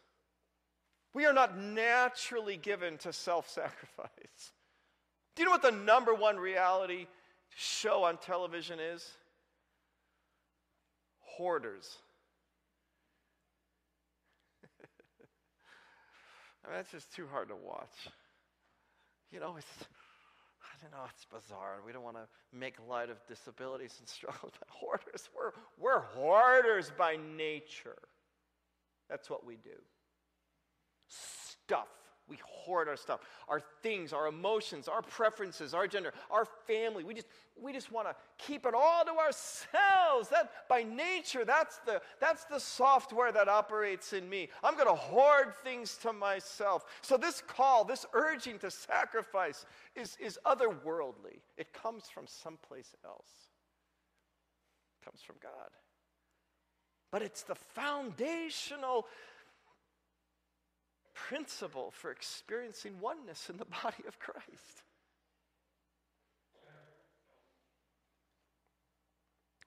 We 1.15 1.25
are 1.25 1.33
not 1.33 1.57
naturally 1.57 2.57
given 2.57 2.99
to 2.99 3.13
self 3.13 3.49
sacrifice. 3.49 4.53
Do 5.35 5.43
you 5.43 5.47
know 5.47 5.53
what 5.53 5.63
the 5.63 5.71
number 5.71 6.15
one 6.15 6.37
reality 6.37 7.07
show 7.55 8.05
on 8.05 8.19
television 8.19 8.79
is? 8.81 9.09
Hoarders. 11.21 11.99
I 16.65 16.69
mean, 16.69 16.77
that's 16.77 16.91
just 16.91 17.15
too 17.15 17.27
hard 17.31 17.49
to 17.49 17.57
watch. 17.57 18.09
You 19.31 19.41
know, 19.41 19.57
it's, 19.59 19.67
I 20.63 20.83
don't 20.83 20.93
know, 20.93 21.05
it's 21.15 21.27
bizarre. 21.27 21.77
We 21.85 21.93
don't 21.93 22.03
want 22.05 22.17
to 22.17 22.27
make 22.53 22.75
light 22.89 23.11
of 23.11 23.19
disabilities 23.27 23.97
and 23.99 24.09
struggles, 24.09 24.53
but 24.59 24.69
hoarders, 24.69 25.29
we're, 25.37 25.53
we're 25.79 26.01
hoarders 26.01 26.93
by 26.97 27.17
nature. 27.37 27.99
That's 29.09 29.31
what 29.31 29.45
we 29.45 29.57
do. 29.57 29.71
Stuff 31.09 31.89
we 32.29 32.39
hoard 32.45 32.89
our 32.89 32.97
stuff, 32.97 33.21
our 33.49 33.63
things, 33.83 34.13
our 34.13 34.27
emotions, 34.27 34.89
our 34.89 35.03
preferences, 35.03 35.73
our 35.73 35.87
gender, 35.87 36.13
our 36.31 36.47
family. 36.67 37.05
We 37.05 37.15
just, 37.15 37.27
we 37.61 37.73
just 37.73 37.91
want 37.91 38.09
to 38.09 38.15
keep 38.37 38.67
it 38.67 38.75
all 38.75 39.05
to 39.05 39.13
ourselves. 39.13 40.29
That 40.31 40.51
by 40.69 40.83
nature, 40.83 41.45
that's 41.45 41.79
the, 41.87 42.03
that's 42.21 42.45
the 42.45 42.59
software 42.59 43.33
that 43.33 43.49
operates 43.49 44.13
in 44.13 44.29
me. 44.29 44.49
I'm 44.63 44.75
going 44.75 44.89
to 44.89 44.95
hoard 44.95 45.55
things 45.65 45.97
to 46.03 46.13
myself. 46.13 46.85
So 47.01 47.17
this 47.17 47.43
call, 47.47 47.85
this 47.85 48.05
urging 48.13 48.59
to 48.59 48.71
sacrifice 48.71 49.65
is, 49.97 50.17
is 50.21 50.39
otherworldly. 50.45 51.41
It 51.57 51.73
comes 51.73 52.05
from 52.09 52.27
someplace 52.27 52.95
else. 53.05 53.31
It 55.01 55.05
comes 55.05 55.23
from 55.23 55.37
God. 55.43 55.71
But 57.11 57.23
it's 57.23 57.43
the 57.43 57.55
foundational 57.55 59.07
principle 61.27 61.91
for 61.91 62.11
experiencing 62.11 63.01
oneness 63.01 63.51
in 63.51 63.57
the 63.57 63.65
body 63.83 64.05
of 64.07 64.19
Christ. 64.19 64.83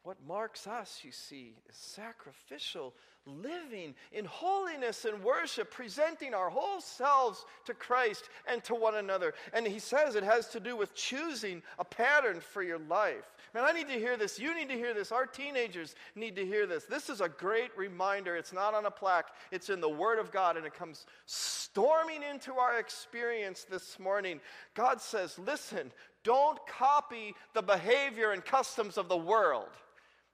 What 0.04 0.18
marks 0.28 0.66
us, 0.66 1.02
you 1.04 1.12
see, 1.12 1.54
is 1.70 1.76
sacrificial 1.76 2.94
living 3.26 3.94
in 4.12 4.26
holiness 4.26 5.06
and 5.06 5.24
worship, 5.24 5.70
presenting 5.70 6.34
our 6.34 6.50
whole 6.50 6.82
selves 6.82 7.46
to 7.66 7.74
Christ 7.74 8.30
and 8.48 8.64
to 8.64 8.74
one 8.74 8.96
another. 8.96 9.34
And 9.54 9.68
he 9.68 9.78
says 9.78 10.16
it 10.16 10.24
has 10.24 10.48
to 10.50 10.60
do 10.60 10.76
with 10.76 10.96
choosing 10.96 11.62
a 11.78 11.86
pattern 11.86 12.40
for 12.40 12.64
your 12.64 12.80
life. 12.80 13.36
Man, 13.54 13.64
I 13.64 13.74
need 13.74 13.88
to 13.90 13.94
hear 13.94 14.18
this. 14.18 14.40
You 14.40 14.56
need 14.56 14.70
to 14.70 14.76
hear 14.76 14.94
this. 14.94 15.12
Our 15.12 15.28
teenagers 15.28 15.96
need 16.16 16.36
to 16.38 16.46
hear 16.46 16.66
this. 16.66 16.86
This 16.86 17.10
is 17.10 17.22
a 17.22 17.30
great 17.30 17.70
reminder. 17.78 18.36
It's 18.36 18.54
not 18.54 18.74
on 18.74 18.86
a 18.86 18.92
plaque, 18.92 19.30
it's 19.52 19.70
in 19.70 19.82
the 19.82 19.90
Word 19.90 20.18
of 20.18 20.32
God, 20.32 20.58
and 20.58 20.66
it 20.66 20.74
comes 20.74 21.06
storming 21.26 22.24
into 22.24 22.54
our 22.54 22.80
experience 22.80 23.66
this 23.70 24.00
morning. 24.00 24.40
God 24.74 25.00
says, 25.00 25.38
Listen, 25.38 25.92
don't 26.24 26.60
copy 26.66 27.36
the 27.54 27.62
behavior 27.62 28.32
and 28.32 28.44
customs 28.44 28.98
of 28.98 29.10
the 29.10 29.18
world. 29.18 29.70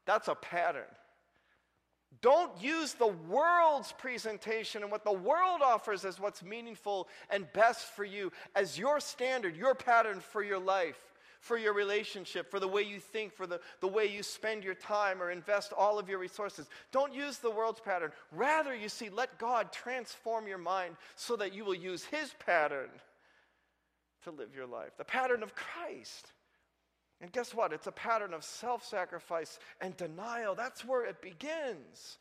That's 0.07 0.29
a 0.29 0.35
pattern. 0.35 0.89
Don't 2.21 2.51
use 2.63 2.93
the 2.93 3.13
world's 3.29 3.91
presentation 3.91 4.81
and 4.81 4.91
what 4.91 5.03
the 5.03 5.11
world 5.11 5.61
offers 5.61 6.05
as 6.05 6.19
what's 6.19 6.41
meaningful 6.41 7.09
and 7.29 7.51
best 7.53 7.85
for 7.95 8.05
you 8.05 8.31
as 8.55 8.79
your 8.79 8.99
standard, 8.99 9.55
your 9.55 9.75
pattern 9.75 10.19
for 10.21 10.41
your 10.41 10.57
life, 10.57 10.97
for 11.41 11.57
your 11.57 11.73
relationship, 11.73 12.49
for 12.49 12.59
the 12.59 12.67
way 12.67 12.81
you 12.81 12.99
think, 12.99 13.33
for 13.33 13.45
the, 13.45 13.59
the 13.81 13.87
way 13.87 14.05
you 14.05 14.23
spend 14.23 14.63
your 14.63 14.73
time 14.73 15.21
or 15.21 15.29
invest 15.29 15.73
all 15.77 15.99
of 15.99 16.09
your 16.09 16.17
resources. 16.17 16.67
Don't 16.91 17.13
use 17.13 17.37
the 17.37 17.51
world's 17.51 17.81
pattern. 17.81 18.11
Rather, 18.31 18.73
you 18.73 18.89
see, 18.89 19.09
let 19.09 19.37
God 19.37 19.71
transform 19.71 20.47
your 20.47 20.57
mind 20.57 20.95
so 21.17 21.35
that 21.35 21.53
you 21.53 21.65
will 21.65 21.75
use 21.75 22.05
His 22.05 22.33
pattern 22.43 22.89
to 24.23 24.31
live 24.31 24.55
your 24.55 24.65
life, 24.65 24.91
the 24.97 25.03
pattern 25.03 25.43
of 25.43 25.53
Christ. 25.53 26.31
And 27.21 27.31
guess 27.31 27.53
what? 27.53 27.73
It's 27.73 27.87
a 27.87 27.91
pattern 27.91 28.33
of 28.33 28.43
self 28.43 28.85
sacrifice 28.85 29.59
and 29.81 29.97
denial. 29.97 30.55
That's 30.55 30.85
where 30.85 31.05
it 31.05 31.21
begins. 31.21 32.17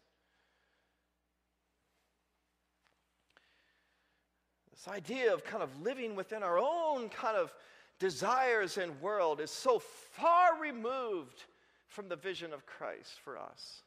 This 4.71 4.89
idea 4.89 5.33
of 5.33 5.45
kind 5.45 5.63
of 5.63 5.83
living 5.83 6.15
within 6.15 6.43
our 6.43 6.59
own 6.59 7.09
kind 7.09 7.37
of 7.37 7.53
desires 7.99 8.79
and 8.79 9.01
world 9.01 9.41
is 9.41 9.51
so 9.51 9.79
far 9.79 10.61
removed 10.61 11.45
from 11.89 12.09
the 12.09 12.17
vision 12.17 12.53
of 12.53 12.67
Christ 12.67 13.21
for 13.23 13.39
us. 13.39 13.83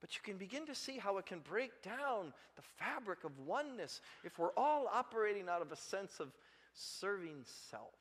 But 0.00 0.14
you 0.14 0.20
can 0.22 0.36
begin 0.36 0.66
to 0.66 0.74
see 0.74 0.98
how 0.98 1.18
it 1.18 1.26
can 1.26 1.40
break 1.40 1.82
down 1.82 2.32
the 2.54 2.62
fabric 2.62 3.24
of 3.24 3.38
oneness 3.38 4.00
if 4.24 4.38
we're 4.38 4.52
all 4.56 4.88
operating 4.92 5.48
out 5.48 5.62
of 5.62 5.72
a 5.72 5.76
sense 5.76 6.20
of 6.20 6.32
serving 6.74 7.44
self. 7.70 7.94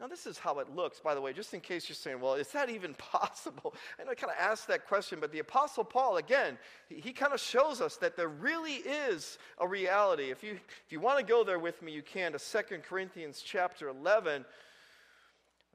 Now, 0.00 0.06
this 0.06 0.26
is 0.26 0.38
how 0.38 0.60
it 0.60 0.74
looks, 0.74 0.98
by 0.98 1.14
the 1.14 1.20
way, 1.20 1.34
just 1.34 1.52
in 1.52 1.60
case 1.60 1.86
you're 1.86 1.94
saying, 1.94 2.20
well, 2.20 2.32
is 2.32 2.48
that 2.48 2.70
even 2.70 2.94
possible? 2.98 3.74
And 3.98 4.08
I 4.08 4.14
kind 4.14 4.32
of 4.32 4.38
asked 4.40 4.66
that 4.68 4.86
question, 4.86 5.18
but 5.20 5.30
the 5.30 5.40
Apostle 5.40 5.84
Paul, 5.84 6.16
again, 6.16 6.56
he, 6.88 6.96
he 6.96 7.12
kind 7.12 7.34
of 7.34 7.40
shows 7.40 7.82
us 7.82 7.96
that 7.96 8.16
there 8.16 8.28
really 8.28 8.76
is 8.76 9.36
a 9.58 9.68
reality. 9.68 10.30
If 10.30 10.42
you, 10.42 10.52
if 10.52 10.90
you 10.90 11.00
want 11.00 11.18
to 11.18 11.24
go 11.24 11.44
there 11.44 11.58
with 11.58 11.82
me, 11.82 11.92
you 11.92 12.02
can 12.02 12.32
to 12.32 12.38
2 12.38 12.78
Corinthians 12.78 13.42
chapter 13.44 13.88
11. 13.88 14.46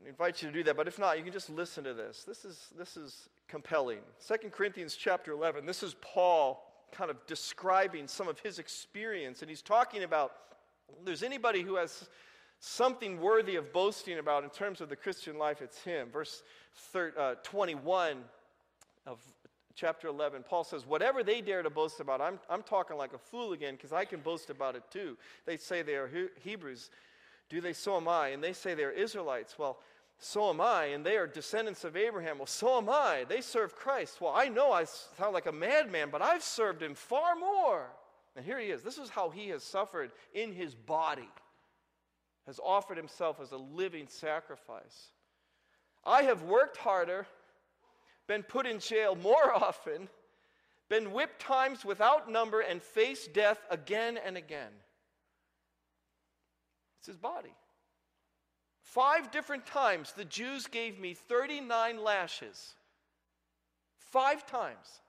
I 0.04 0.10
invite 0.10 0.42
you 0.42 0.50
to 0.50 0.54
do 0.54 0.64
that, 0.64 0.76
but 0.76 0.88
if 0.88 0.98
not, 0.98 1.20
you 1.20 1.24
can 1.24 1.32
just 1.32 1.52
listen 1.52 1.84
to 1.84 1.94
this. 1.94 2.24
This 2.24 2.46
is, 2.46 2.70
this 2.76 2.98
is 2.98 3.30
compelling. 3.48 4.00
2 4.28 4.50
Corinthians 4.50 4.96
chapter 4.96 5.34
11, 5.34 5.68
this 5.68 5.84
is 5.84 5.96
Paul 6.02 6.64
kind 6.92 7.12
of 7.12 7.18
describing 7.28 8.08
some 8.08 8.28
of 8.28 8.40
his 8.40 8.58
experience, 8.58 9.42
and 9.42 9.50
he's 9.50 9.62
talking 9.62 10.04
about 10.04 10.32
there's 11.04 11.24
anybody 11.24 11.62
who 11.62 11.76
has 11.76 12.08
something 12.66 13.22
worthy 13.22 13.56
of 13.58 13.72
boasting 13.72 14.18
about 14.18 14.44
in 14.44 14.50
terms 14.50 14.82
of 14.82 14.90
the 14.90 14.96
Christian 14.96 15.38
life, 15.38 15.62
it's 15.62 15.84
him. 15.84 16.10
Verse 16.12 16.42
thir- 16.92 17.14
uh, 17.18 17.36
21 17.44 18.18
of 19.06 19.20
chapter 19.76 20.08
11, 20.08 20.44
Paul 20.44 20.64
says, 20.64 20.86
Whatever 20.86 21.24
they 21.24 21.42
dare 21.42 21.62
to 21.62 21.70
boast 21.70 22.00
about, 22.00 22.22
I'm, 22.22 22.40
I'm 22.50 22.64
talking 22.64 22.98
like 22.98 23.14
a 23.14 23.20
fool 23.20 23.54
again 23.54 23.76
because 23.76 23.94
I 23.94 24.04
can 24.04 24.20
boast 24.20 24.50
about 24.50 24.76
it 24.76 24.84
too. 24.92 25.16
They 25.46 25.58
say 25.58 25.84
they 25.84 25.96
are 25.96 26.08
he- 26.08 26.50
Hebrews. 26.50 26.90
Do 27.50 27.62
they? 27.62 27.74
So 27.74 27.98
am 27.98 28.08
I. 28.08 28.30
And 28.30 28.44
they 28.44 28.54
say 28.54 28.74
they're 28.74 28.92
Israelites. 28.92 29.60
Well, 29.60 29.78
so 30.18 30.50
am 30.50 30.62
I, 30.62 30.86
and 30.86 31.06
they 31.06 31.18
are 31.18 31.28
descendants 31.28 31.84
of 31.84 31.96
Abraham. 31.96 32.38
Well, 32.38 32.48
so 32.48 32.78
am 32.78 32.90
I. 32.90 33.26
They 33.28 33.42
serve 33.42 33.76
Christ. 33.76 34.22
Well, 34.22 34.34
I 34.36 34.48
know 34.48 34.72
I 34.72 34.86
sound 34.86 35.34
like 35.34 35.46
a 35.46 35.52
madman, 35.52 36.10
but 36.10 36.22
I've 36.22 36.42
served 36.42 36.82
him 36.82 36.96
far 36.96 37.36
more. 37.36 37.86
And 38.36 38.46
here 38.46 38.58
he 38.58 38.68
is. 38.68 38.82
This 38.82 38.98
is 38.98 39.10
how 39.10 39.30
he 39.30 39.50
has 39.50 39.62
suffered 39.62 40.12
in 40.34 40.54
his 40.54 40.74
body, 40.74 41.30
has 42.46 42.60
offered 42.64 42.98
himself 42.98 43.40
as 43.42 43.52
a 43.52 43.58
living 43.58 44.08
sacrifice. 44.08 45.12
I 46.06 46.24
have 46.24 46.44
worked 46.44 46.78
harder, 46.78 47.26
been 48.28 48.44
put 48.44 48.68
in 48.68 48.80
jail 48.80 49.16
more 49.16 49.54
often, 49.56 50.08
been 50.90 51.12
whipped 51.12 51.42
times 51.42 51.84
without 51.84 52.30
number, 52.30 52.62
and 52.62 52.82
faced 52.82 53.34
death 53.34 53.60
again 53.72 54.20
and 54.24 54.38
again. 54.38 54.72
It's 57.00 57.08
his 57.08 57.18
body. 57.18 57.54
Five 58.82 59.32
different 59.32 59.66
times 59.66 60.14
the 60.14 60.26
Jews 60.26 60.68
gave 60.68 61.00
me 61.00 61.16
39 61.16 62.04
lashes. 62.04 62.76
Five 63.98 64.46
times. 64.46 65.02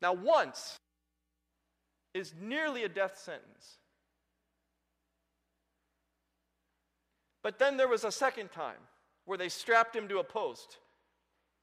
Now, 0.00 0.14
once 0.14 0.76
is 2.14 2.34
nearly 2.40 2.84
a 2.84 2.88
death 2.88 3.18
sentence. 3.18 3.78
But 7.46 7.60
then 7.60 7.76
there 7.76 7.86
was 7.86 8.02
a 8.02 8.10
second 8.10 8.50
time 8.50 8.80
where 9.24 9.38
they 9.38 9.48
strapped 9.48 9.94
him 9.94 10.08
to 10.08 10.18
a 10.18 10.24
post 10.24 10.78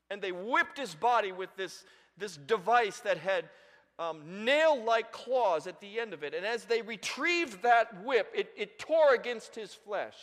and 0.09 0.21
they 0.21 0.31
whipped 0.31 0.77
his 0.77 0.95
body 0.95 1.33
with 1.33 1.53
this, 1.57 1.83
this 2.17 2.37
device 2.37 3.01
that 3.01 3.17
had 3.17 3.49
um, 3.99 4.45
nail 4.45 4.81
like 4.81 5.11
claws 5.11 5.67
at 5.67 5.81
the 5.81 5.99
end 5.99 6.13
of 6.13 6.23
it. 6.23 6.33
And 6.33 6.45
as 6.45 6.63
they 6.63 6.81
retrieved 6.81 7.63
that 7.63 8.01
whip, 8.05 8.31
it, 8.33 8.53
it 8.55 8.79
tore 8.79 9.13
against 9.13 9.55
his 9.55 9.73
flesh. 9.73 10.15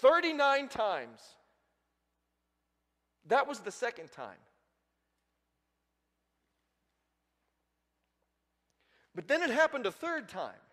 39 0.00 0.66
times. 0.70 1.20
That 3.28 3.46
was 3.46 3.60
the 3.60 3.70
second 3.70 4.10
time. 4.10 4.42
But 9.14 9.28
then 9.28 9.40
it 9.40 9.50
happened 9.50 9.86
a 9.86 9.92
third 9.92 10.28
time. 10.28 10.63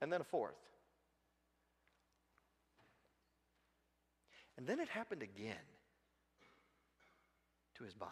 And 0.00 0.12
then 0.12 0.20
a 0.20 0.24
fourth. 0.24 0.54
And 4.56 4.66
then 4.66 4.80
it 4.80 4.88
happened 4.88 5.22
again 5.22 5.56
to 7.76 7.84
his 7.84 7.94
body. 7.94 8.10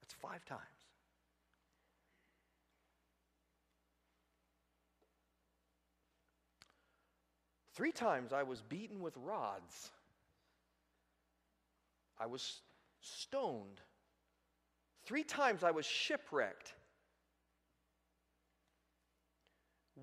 That's 0.00 0.14
five 0.14 0.44
times. 0.46 0.60
Three 7.74 7.92
times 7.92 8.32
I 8.32 8.42
was 8.42 8.60
beaten 8.62 9.00
with 9.00 9.16
rods. 9.16 9.90
I 12.20 12.26
was 12.26 12.60
stoned. 13.00 13.80
Three 15.04 15.24
times 15.24 15.64
I 15.64 15.70
was 15.70 15.86
shipwrecked. 15.86 16.74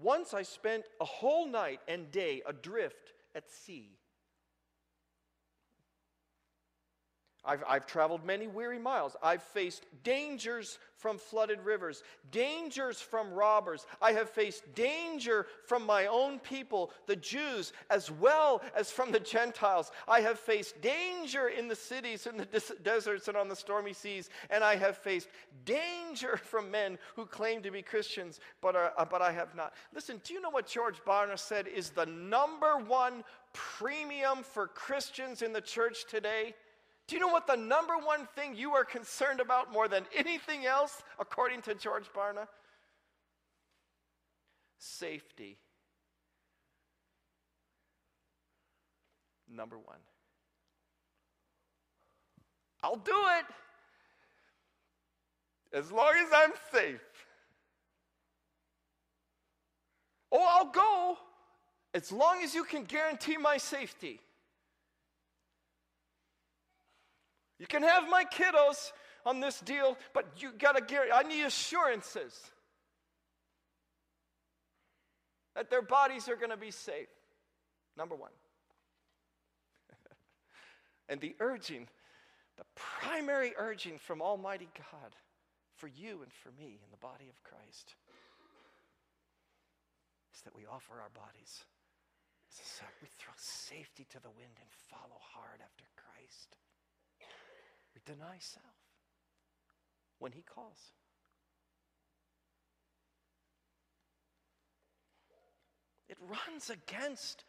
Once 0.01 0.33
I 0.33 0.43
spent 0.43 0.85
a 1.01 1.05
whole 1.05 1.47
night 1.47 1.81
and 1.87 2.09
day 2.11 2.41
adrift 2.47 3.13
at 3.35 3.51
sea. 3.51 3.98
I've, 7.45 7.63
I've 7.67 7.85
traveled 7.85 8.25
many 8.25 8.47
weary 8.47 8.79
miles. 8.79 9.15
I've 9.23 9.41
faced 9.41 9.85
dangers 10.03 10.77
from 10.97 11.17
flooded 11.17 11.61
rivers, 11.61 12.03
dangers 12.31 12.99
from 12.99 13.31
robbers. 13.31 13.85
I 14.01 14.11
have 14.11 14.29
faced 14.29 14.75
danger 14.75 15.47
from 15.65 15.85
my 15.85 16.07
own 16.07 16.39
people, 16.39 16.91
the 17.07 17.15
Jews, 17.15 17.71
as 17.89 18.11
well 18.11 18.61
as 18.75 18.91
from 18.91 19.13
the 19.13 19.21
Gentiles. 19.21 19.91
I 20.05 20.19
have 20.19 20.37
faced 20.37 20.81
danger 20.81 21.47
in 21.47 21.69
the 21.69 21.75
cities, 21.75 22.27
in 22.27 22.35
the 22.35 22.45
des- 22.45 22.75
deserts, 22.83 23.29
and 23.29 23.37
on 23.37 23.47
the 23.47 23.55
stormy 23.55 23.93
seas. 23.93 24.29
And 24.49 24.61
I 24.61 24.75
have 24.75 24.97
faced 24.97 25.29
danger 25.63 26.35
from 26.35 26.69
men 26.69 26.97
who 27.15 27.25
claim 27.25 27.61
to 27.61 27.71
be 27.71 27.81
Christians, 27.81 28.41
but, 28.59 28.75
are, 28.75 28.91
uh, 28.97 29.05
but 29.05 29.21
I 29.21 29.31
have 29.31 29.55
not. 29.55 29.73
Listen, 29.93 30.19
do 30.25 30.33
you 30.33 30.41
know 30.41 30.49
what 30.49 30.67
George 30.67 31.01
Barna 31.05 31.39
said 31.39 31.67
is 31.67 31.91
the 31.91 32.05
number 32.05 32.77
one 32.77 33.23
premium 33.53 34.43
for 34.43 34.67
Christians 34.67 35.41
in 35.41 35.53
the 35.53 35.61
church 35.61 36.05
today? 36.09 36.53
Do 37.09 37.15
you 37.15 37.21
know 37.21 37.29
what 37.29 37.47
the 37.47 37.55
number 37.55 37.97
one 37.97 38.27
thing 38.35 38.55
you 38.55 38.73
are 38.73 38.85
concerned 38.85 39.39
about 39.39 39.73
more 39.73 39.87
than 39.87 40.05
anything 40.15 40.67
else, 40.67 41.01
according 41.19 41.63
to 41.63 41.73
George 41.73 42.05
Barna? 42.15 42.47
Safety. 44.77 45.57
Number 49.51 49.75
one. 49.75 49.97
I'll 52.83 52.97
do 52.97 53.17
it 53.39 53.45
as 55.73 55.91
long 55.91 56.13
as 56.15 56.29
I'm 56.31 56.51
safe. 56.71 57.01
Oh, 60.31 60.45
I'll 60.47 60.71
go 60.71 61.17
as 61.95 62.11
long 62.11 62.43
as 62.43 62.53
you 62.53 62.63
can 62.63 62.83
guarantee 62.83 63.37
my 63.37 63.57
safety. 63.57 64.21
You 67.59 67.67
can 67.67 67.83
have 67.83 68.09
my 68.09 68.23
kiddos 68.23 68.91
on 69.25 69.41
this 69.41 69.59
deal, 69.59 69.97
but 70.13 70.25
you 70.37 70.51
got 70.57 70.77
to 70.77 70.81
guarantee, 70.81 71.13
I 71.13 71.23
need 71.23 71.43
assurances 71.43 72.39
that 75.55 75.69
their 75.69 75.81
bodies 75.81 76.29
are 76.29 76.37
going 76.37 76.51
to 76.51 76.57
be 76.57 76.71
safe. 76.71 77.09
Number 77.97 78.15
one. 78.15 78.31
and 81.09 81.19
the 81.19 81.35
urging, 81.41 81.87
the 82.57 82.63
primary 82.75 83.51
urging 83.57 83.99
from 83.99 84.21
Almighty 84.21 84.69
God 84.77 85.15
for 85.75 85.87
you 85.87 86.21
and 86.23 86.31
for 86.31 86.51
me 86.57 86.79
in 86.83 86.91
the 86.91 86.97
body 86.97 87.27
of 87.29 87.43
Christ 87.43 87.95
is 90.33 90.41
that 90.41 90.55
we 90.55 90.65
offer 90.65 90.93
our 91.01 91.11
bodies. 91.13 91.65
We 93.01 93.09
throw 93.19 93.33
safety 93.35 94.05
to 94.09 94.19
the 94.21 94.29
wind 94.29 94.55
and 94.59 94.69
follow 94.89 95.19
hard 95.19 95.59
after 95.61 95.85
Christ. 95.95 96.55
We 97.93 98.01
deny 98.05 98.37
self 98.39 98.65
when 100.19 100.31
He 100.31 100.41
calls. 100.41 100.93
It 106.07 106.17
runs 106.27 106.69
against 106.69 107.43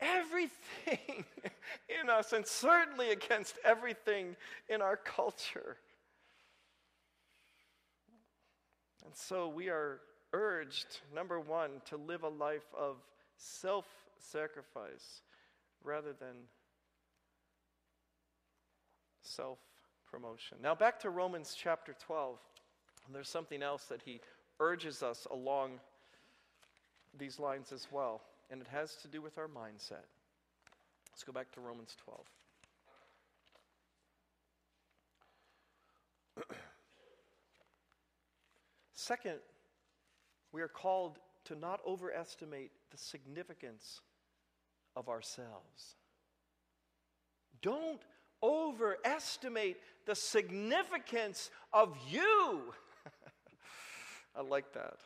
everything 0.00 1.24
in 2.02 2.10
us 2.10 2.32
and 2.32 2.46
certainly 2.46 3.10
against 3.10 3.56
everything 3.64 4.36
in 4.68 4.82
our 4.82 4.96
culture. 4.96 5.76
And 9.04 9.14
so 9.14 9.48
we 9.48 9.68
are 9.68 10.00
urged, 10.32 11.00
number 11.14 11.38
one, 11.38 11.70
to 11.86 11.96
live 11.96 12.24
a 12.24 12.28
life 12.28 12.66
of 12.76 12.96
self 13.36 13.86
sacrifice 14.18 15.22
rather 15.82 16.12
than 16.12 16.34
self 19.26 19.58
promotion. 20.10 20.58
Now, 20.62 20.74
back 20.74 20.98
to 21.00 21.10
Romans 21.10 21.54
chapter 21.56 21.94
12. 22.06 22.38
There's 23.12 23.28
something 23.28 23.62
else 23.62 23.84
that 23.86 24.00
he 24.04 24.20
urges 24.60 25.02
us 25.02 25.26
along 25.30 25.80
these 27.18 27.38
lines 27.38 27.72
as 27.72 27.88
well. 27.90 28.22
and 28.50 28.60
it 28.60 28.68
has 28.68 28.94
to 28.96 29.08
do 29.08 29.22
with 29.22 29.38
our 29.38 29.48
mindset. 29.48 30.04
Let's 31.10 31.24
go 31.24 31.32
back 31.32 31.50
to 31.52 31.60
Romans 31.60 31.96
12. 32.04 32.20
Second, 38.92 39.38
we 40.52 40.60
are 40.60 40.68
called 40.68 41.18
to 41.46 41.56
not 41.56 41.80
overestimate 41.86 42.70
the 42.90 42.98
significance 42.98 44.02
of 44.94 45.08
ourselves. 45.08 45.96
Don't 47.62 48.02
overestimate 48.44 49.78
the 50.04 50.14
significance 50.14 51.50
of 51.72 51.96
you. 52.10 52.74
I 54.36 54.42
like 54.42 54.72
that. 54.74 54.98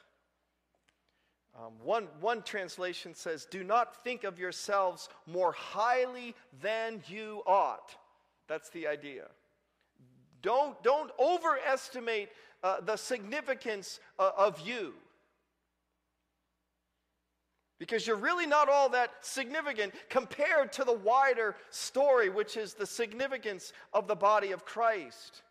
Um, 1.56 1.72
one, 1.82 2.08
one 2.20 2.42
translation 2.42 3.14
says, 3.14 3.46
Do 3.50 3.64
not 3.64 4.04
think 4.04 4.24
of 4.24 4.38
yourselves 4.38 5.08
more 5.26 5.52
highly 5.52 6.34
than 6.60 7.02
you 7.08 7.42
ought. 7.46 7.94
That's 8.48 8.70
the 8.70 8.86
idea. 8.86 9.26
Don't, 10.42 10.80
don't 10.82 11.10
overestimate 11.18 12.30
uh, 12.62 12.80
the 12.80 12.96
significance 12.96 14.00
uh, 14.18 14.30
of 14.36 14.60
you. 14.66 14.94
Because 17.78 18.06
you're 18.06 18.16
really 18.16 18.46
not 18.46 18.68
all 18.68 18.88
that 18.90 19.10
significant 19.20 19.94
compared 20.08 20.72
to 20.72 20.84
the 20.84 20.92
wider 20.92 21.54
story, 21.70 22.28
which 22.28 22.56
is 22.56 22.74
the 22.74 22.86
significance 22.86 23.72
of 23.92 24.08
the 24.08 24.16
body 24.16 24.50
of 24.50 24.64
Christ. 24.64 25.42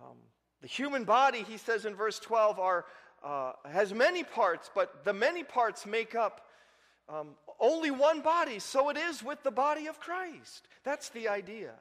Um, 0.00 0.16
the 0.62 0.66
human 0.66 1.04
body, 1.04 1.44
he 1.46 1.58
says 1.58 1.84
in 1.84 1.94
verse 1.94 2.18
12, 2.18 2.58
are, 2.58 2.86
uh, 3.22 3.52
has 3.68 3.92
many 3.92 4.24
parts, 4.24 4.70
but 4.74 5.04
the 5.04 5.12
many 5.12 5.44
parts 5.44 5.84
make 5.84 6.14
up 6.14 6.46
um, 7.08 7.30
only 7.58 7.90
one 7.90 8.22
body. 8.22 8.58
So 8.58 8.88
it 8.88 8.96
is 8.96 9.22
with 9.22 9.42
the 9.42 9.50
body 9.50 9.86
of 9.88 10.00
Christ. 10.00 10.68
That's 10.84 11.10
the 11.10 11.28
idea. 11.28 11.74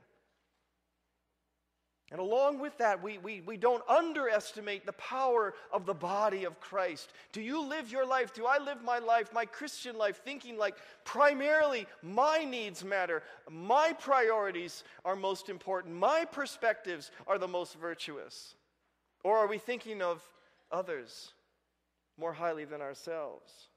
And 2.12 2.20
along 2.20 2.60
with 2.60 2.76
that, 2.80 3.04
we, 3.04 3.20
we, 3.20 3.42
we 3.42 3.56
don't 3.56 3.84
underestimate 3.88 4.86
the 4.86 4.94
power 4.94 5.54
of 5.72 5.86
the 5.86 5.94
body 5.94 6.44
of 6.44 6.60
Christ. 6.60 7.12
Do 7.32 7.42
you 7.42 7.62
live 7.62 7.92
your 7.92 8.06
life? 8.06 8.34
Do 8.34 8.48
I 8.48 8.58
live 8.58 8.84
my 8.84 8.98
life, 8.98 9.32
my 9.32 9.46
Christian 9.46 9.96
life, 9.96 10.22
thinking 10.26 10.58
like 10.58 10.76
primarily 11.06 11.86
my 12.02 12.44
needs 12.44 12.84
matter, 12.84 13.22
my 13.50 13.94
priorities 13.94 14.84
are 15.06 15.16
most 15.16 15.50
important, 15.50 15.96
my 15.96 16.26
perspectives 16.26 17.12
are 17.28 17.38
the 17.38 17.48
most 17.48 17.76
virtuous? 17.76 18.56
Or 19.24 19.38
are 19.38 19.48
we 19.48 19.60
thinking 19.60 20.02
of 20.02 20.24
others 20.72 21.34
more 22.18 22.34
highly 22.34 22.66
than 22.66 22.82
ourselves? 22.82 23.69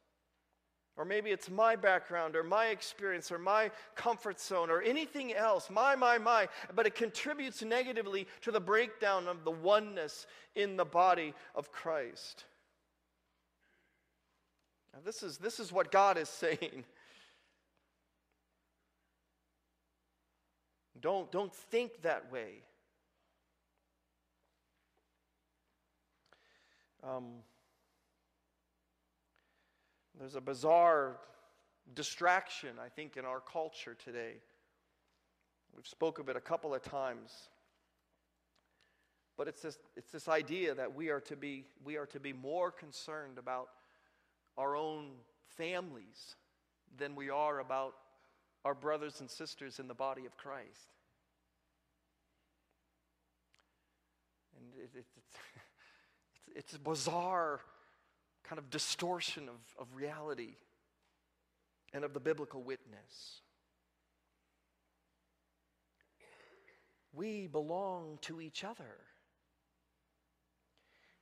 Or 0.96 1.06
maybe 1.06 1.30
it's 1.30 1.50
my 1.50 1.74
background 1.74 2.36
or 2.36 2.42
my 2.42 2.66
experience 2.66 3.32
or 3.32 3.38
my 3.38 3.70
comfort 3.94 4.38
zone 4.38 4.70
or 4.70 4.82
anything 4.82 5.32
else, 5.32 5.70
my, 5.70 5.96
my, 5.96 6.18
my, 6.18 6.48
but 6.74 6.86
it 6.86 6.94
contributes 6.94 7.62
negatively 7.62 8.26
to 8.42 8.50
the 8.50 8.60
breakdown 8.60 9.26
of 9.26 9.44
the 9.44 9.50
oneness 9.50 10.26
in 10.54 10.76
the 10.76 10.84
body 10.84 11.32
of 11.54 11.72
Christ. 11.72 12.44
Now, 14.92 15.00
this 15.02 15.22
is, 15.22 15.38
this 15.38 15.58
is 15.58 15.72
what 15.72 15.90
God 15.90 16.18
is 16.18 16.28
saying. 16.28 16.84
Don't, 21.00 21.32
don't 21.32 21.52
think 21.52 22.02
that 22.02 22.30
way. 22.30 22.60
Um, 27.02 27.24
there's 30.22 30.36
a 30.36 30.40
bizarre 30.40 31.16
distraction, 31.94 32.76
I 32.80 32.88
think, 32.88 33.16
in 33.16 33.24
our 33.24 33.40
culture 33.40 33.96
today. 34.04 34.34
We've 35.74 35.86
spoke 35.86 36.20
of 36.20 36.28
it 36.28 36.36
a 36.36 36.40
couple 36.40 36.76
of 36.76 36.82
times. 36.82 37.32
But 39.36 39.48
it's 39.48 39.62
this, 39.62 39.78
it's 39.96 40.12
this 40.12 40.28
idea 40.28 40.76
that 40.76 40.94
we 40.94 41.08
are, 41.08 41.18
to 41.22 41.34
be, 41.34 41.64
we 41.82 41.96
are 41.96 42.06
to 42.06 42.20
be 42.20 42.32
more 42.32 42.70
concerned 42.70 43.36
about 43.36 43.70
our 44.56 44.76
own 44.76 45.08
families 45.56 46.36
than 46.96 47.16
we 47.16 47.28
are 47.28 47.58
about 47.58 47.94
our 48.64 48.76
brothers 48.76 49.20
and 49.20 49.28
sisters 49.28 49.80
in 49.80 49.88
the 49.88 49.94
body 49.94 50.24
of 50.24 50.36
Christ. 50.36 50.92
And 54.56 54.72
it, 54.84 54.98
it, 54.98 55.04
it's, 55.16 55.36
it's, 56.54 56.74
it's 56.74 56.78
bizarre 56.78 57.58
kind 58.44 58.58
of 58.58 58.70
distortion 58.70 59.48
of, 59.48 59.60
of 59.78 59.94
reality 59.94 60.56
and 61.92 62.04
of 62.04 62.14
the 62.14 62.20
biblical 62.20 62.62
witness. 62.62 63.42
We 67.12 67.46
belong 67.46 68.18
to 68.22 68.40
each 68.40 68.64
other. 68.64 68.96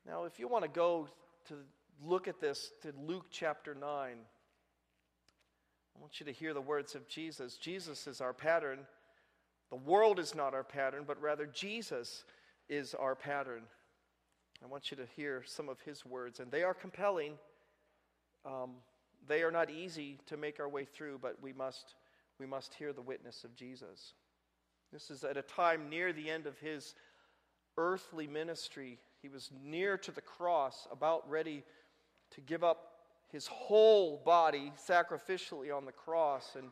Now, 0.07 0.25
if 0.25 0.39
you 0.39 0.49
want 0.49 0.65
to 0.65 0.71
go 0.71 1.09
to 1.49 1.55
look 2.03 2.29
at 2.29 2.41
this 2.41 2.73
to 2.83 2.93
Luke 3.07 3.27
chapter 3.31 3.75
9, 3.75 3.83
I 3.83 4.15
want 6.01 6.21
you 6.21 6.27
to 6.27 6.33
hear 6.33 6.55
the 6.55 6.61
words 6.61 6.95
of 6.95 7.09
Jesus. 7.09 7.57
Jesus 7.57 8.07
is 8.07 8.21
our 8.21 8.33
pattern. 8.33 8.81
The 9.71 9.77
world 9.77 10.19
is 10.19 10.35
not 10.35 10.55
our 10.55 10.65
pattern, 10.65 11.05
but 11.07 11.21
rather 11.21 11.47
Jesus 11.47 12.25
is 12.69 12.95
our 12.95 13.15
pattern. 13.15 13.63
I 14.63 14.67
want 14.67 14.91
you 14.91 14.97
to 14.99 15.07
hear 15.17 15.43
some 15.47 15.69
of 15.69 15.81
his 15.81 16.05
words, 16.05 16.39
and 16.39 16.51
they 16.51 16.63
are 16.63 16.75
compelling. 16.75 17.39
Um, 18.45 18.73
they 19.27 19.43
are 19.43 19.51
not 19.51 19.71
easy 19.71 20.19
to 20.27 20.37
make 20.37 20.61
our 20.61 20.69
way 20.69 20.85
through, 20.85 21.19
but 21.23 21.37
we 21.43 21.53
must, 21.53 21.95
we 22.39 22.47
must 22.47 22.75
hear 22.75 22.93
the 22.93 23.03
witness 23.03 23.45
of 23.45 23.55
Jesus. 23.55 24.15
This 24.93 25.11
is 25.11 25.25
at 25.25 25.37
a 25.37 25.43
time 25.43 25.89
near 25.89 26.13
the 26.13 26.29
end 26.29 26.47
of 26.47 26.59
his 26.59 26.95
earthly 27.79 28.27
ministry. 28.27 28.99
He 29.23 29.29
was 29.29 29.51
near 29.65 29.97
to 29.99 30.13
the 30.13 30.21
cross, 30.21 30.87
about 30.93 31.29
ready 31.31 31.65
to 32.33 32.41
give 32.41 32.63
up 32.63 32.93
his 33.33 33.47
whole 33.47 34.21
body 34.25 34.73
sacrificially 34.89 35.75
on 35.75 35.85
the 35.85 35.93
cross, 35.93 36.57
and 36.57 36.71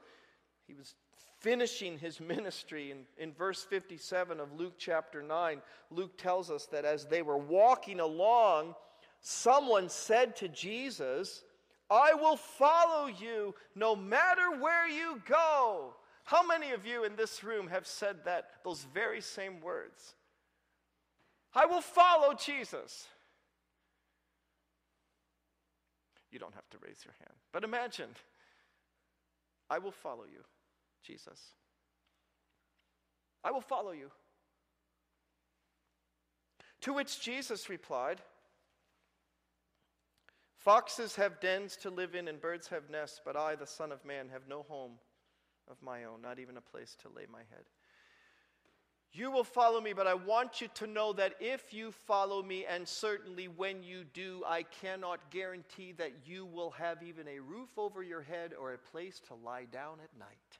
he 0.68 0.74
was 0.74 0.94
finishing 1.38 1.98
his 1.98 2.20
ministry. 2.34 2.92
In, 2.92 2.98
in 3.16 3.32
verse 3.32 3.64
57 3.64 4.38
of 4.38 4.52
Luke 4.52 4.74
chapter 4.78 5.22
9, 5.22 5.60
Luke 5.90 6.16
tells 6.16 6.50
us 6.50 6.66
that 6.66 6.84
as 6.84 7.06
they 7.06 7.22
were 7.22 7.38
walking 7.38 7.98
along, 7.98 8.74
someone 9.20 9.88
said 9.88 10.36
to 10.36 10.48
Jesus, 10.48 11.42
I 11.90 12.12
will 12.14 12.36
follow 12.36 13.06
you 13.06 13.54
no 13.74 13.96
matter 13.96 14.60
where 14.60 14.88
you 14.88 15.20
go. 15.26 15.94
How 16.24 16.46
many 16.46 16.72
of 16.72 16.84
you 16.86 17.04
in 17.04 17.16
this 17.16 17.42
room 17.42 17.68
have 17.68 17.86
said 17.86 18.16
that, 18.26 18.50
those 18.62 18.86
very 18.92 19.22
same 19.22 19.60
words? 19.62 20.14
I 21.54 21.64
will 21.64 21.80
follow 21.80 22.34
Jesus. 22.34 23.06
You 26.30 26.38
don't 26.38 26.54
have 26.54 26.68
to 26.70 26.76
raise 26.86 27.02
your 27.02 27.14
hand. 27.20 27.32
But 27.52 27.64
imagine, 27.64 28.10
I 29.70 29.78
will 29.78 29.92
follow 29.92 30.24
you. 30.30 30.44
Jesus. 31.08 31.40
I 33.42 33.50
will 33.50 33.62
follow 33.62 33.92
you. 33.92 34.10
To 36.82 36.92
which 36.92 37.20
Jesus 37.20 37.68
replied, 37.68 38.20
Foxes 40.56 41.16
have 41.16 41.40
dens 41.40 41.76
to 41.76 41.90
live 41.90 42.14
in 42.14 42.28
and 42.28 42.40
birds 42.40 42.68
have 42.68 42.90
nests, 42.90 43.20
but 43.24 43.36
I, 43.36 43.54
the 43.54 43.66
Son 43.66 43.90
of 43.90 44.04
Man, 44.04 44.28
have 44.28 44.42
no 44.48 44.62
home 44.68 44.92
of 45.70 45.80
my 45.82 46.04
own, 46.04 46.20
not 46.20 46.38
even 46.38 46.56
a 46.56 46.60
place 46.60 46.96
to 47.02 47.08
lay 47.08 47.26
my 47.30 47.38
head. 47.50 47.64
You 49.12 49.30
will 49.30 49.44
follow 49.44 49.80
me, 49.80 49.94
but 49.94 50.06
I 50.06 50.14
want 50.14 50.60
you 50.60 50.68
to 50.74 50.86
know 50.86 51.14
that 51.14 51.36
if 51.40 51.72
you 51.72 51.92
follow 51.92 52.42
me, 52.42 52.66
and 52.66 52.86
certainly 52.86 53.48
when 53.48 53.82
you 53.82 54.04
do, 54.04 54.42
I 54.46 54.64
cannot 54.64 55.30
guarantee 55.30 55.92
that 55.92 56.12
you 56.26 56.44
will 56.44 56.72
have 56.72 57.02
even 57.02 57.26
a 57.26 57.40
roof 57.40 57.70
over 57.78 58.02
your 58.02 58.20
head 58.20 58.52
or 58.52 58.74
a 58.74 58.78
place 58.78 59.20
to 59.28 59.34
lie 59.34 59.64
down 59.64 59.98
at 60.04 60.18
night. 60.18 60.58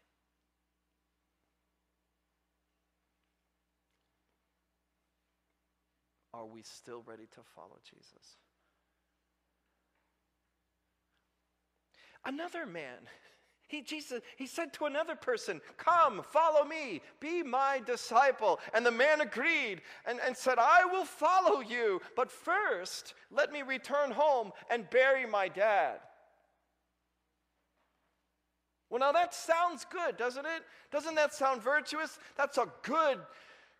Are 6.39 6.47
we 6.47 6.63
still 6.63 7.03
ready 7.05 7.27
to 7.35 7.41
follow 7.57 7.79
Jesus? 7.85 8.37
Another 12.25 12.65
man, 12.65 12.99
he, 13.67 13.83
Jesus, 13.83 14.21
he 14.37 14.47
said 14.47 14.73
to 14.75 14.85
another 14.85 15.17
person, 15.17 15.61
Come, 15.79 16.23
follow 16.23 16.65
me, 16.65 17.03
be 17.19 17.43
my 17.43 17.83
disciple. 17.85 18.61
And 18.73 18.87
the 18.87 18.93
man 18.93 19.21
agreed 19.21 19.83
and, 20.07 20.21
and 20.25 20.37
said, 20.37 20.59
I 20.61 20.85
will 20.85 21.05
follow 21.05 21.59
you, 21.61 22.01
but 22.15 22.31
first 22.31 23.15
let 23.33 23.51
me 23.51 23.63
return 23.63 24.13
home 24.13 24.53
and 24.71 24.89
bury 24.91 25.27
my 25.27 25.49
dad. 25.49 25.99
Well, 28.91 29.01
now 29.01 29.13
that 29.13 29.35
sounds 29.35 29.85
good, 29.91 30.17
doesn't 30.17 30.47
it? 30.47 30.63
Doesn't 30.93 31.17
that 31.17 31.35
sound 31.35 31.63
virtuous? 31.63 32.19
That's 32.37 32.59
a 32.59 32.69
good 32.83 33.19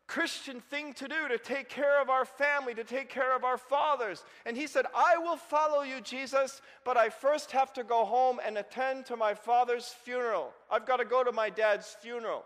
Christian 0.09 0.61
thing 0.61 0.95
to 0.95 1.07
do 1.07 1.29
to 1.29 1.37
take 1.37 1.69
care 1.69 2.01
of 2.01 2.09
our 2.09 2.25
family, 2.25 2.75
to 2.75 2.83
take 2.83 3.11
care 3.11 3.37
of 3.37 3.45
our 3.45 3.59
fathers. 3.59 4.25
And 4.47 4.57
he 4.57 4.67
said, 4.67 4.87
I 4.97 5.19
will 5.19 5.37
follow 5.37 5.83
you, 5.83 6.01
Jesus, 6.01 6.63
but 6.83 6.97
I 6.97 7.11
first 7.11 7.53
have 7.53 7.75
to 7.75 7.85
go 7.85 8.07
home 8.07 8.41
and 8.45 8.57
attend 8.57 9.05
to 9.07 9.17
my 9.17 9.35
father's 9.35 9.95
funeral. 10.03 10.53
I've 10.71 10.87
got 10.87 10.97
to 10.97 11.05
go 11.05 11.23
to 11.23 11.31
my 11.31 11.51
dad's 11.51 11.95
funeral. 12.01 12.45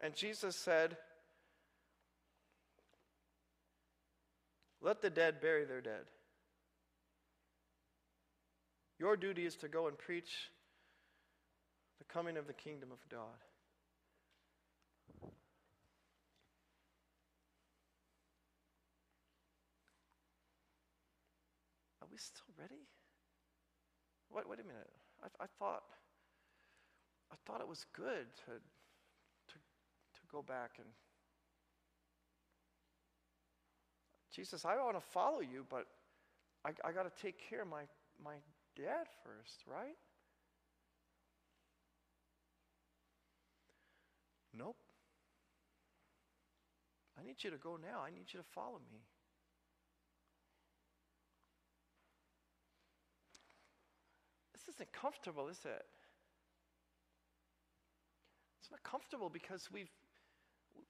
And 0.00 0.14
Jesus 0.14 0.54
said, 0.54 0.96
Let 4.80 5.00
the 5.00 5.10
dead 5.10 5.40
bury 5.40 5.64
their 5.64 5.80
dead. 5.80 6.04
Your 9.00 9.16
duty 9.16 9.44
is 9.44 9.56
to 9.56 9.68
go 9.68 9.88
and 9.88 9.98
preach 9.98 10.50
the 11.98 12.04
coming 12.04 12.36
of 12.36 12.46
the 12.46 12.52
kingdom 12.52 12.90
of 12.92 12.98
God. 13.08 13.40
We 22.14 22.18
still 22.18 22.54
ready? 22.56 22.86
Wait, 24.30 24.48
wait 24.48 24.60
a 24.60 24.62
minute. 24.62 24.90
I, 25.18 25.26
I 25.42 25.46
thought 25.58 25.82
I 27.32 27.34
thought 27.44 27.60
it 27.60 27.66
was 27.66 27.84
good 27.92 28.30
to, 28.46 28.52
to, 29.50 29.54
to 29.58 30.20
go 30.30 30.40
back 30.40 30.78
and 30.78 30.86
Jesus, 34.30 34.64
I 34.64 34.76
want 34.76 34.96
to 34.96 35.00
follow 35.00 35.40
you, 35.40 35.64
but 35.68 35.86
I, 36.64 36.70
I 36.84 36.90
got 36.90 37.04
to 37.04 37.22
take 37.22 37.36
care 37.48 37.62
of 37.62 37.68
my, 37.68 37.82
my 38.22 38.34
dad 38.76 39.06
first, 39.22 39.62
right? 39.64 39.96
Nope. 44.56 44.76
I 47.16 47.24
need 47.24 47.36
you 47.42 47.50
to 47.50 47.56
go 47.58 47.78
now. 47.80 48.02
I 48.04 48.10
need 48.10 48.26
you 48.32 48.40
to 48.40 48.46
follow 48.54 48.80
me. 48.90 48.98
This 54.66 54.76
isn't 54.76 54.92
comfortable, 54.92 55.48
is 55.48 55.60
it? 55.64 55.84
It's 58.60 58.70
not 58.70 58.82
comfortable 58.82 59.28
because 59.28 59.68
we've, 59.72 59.90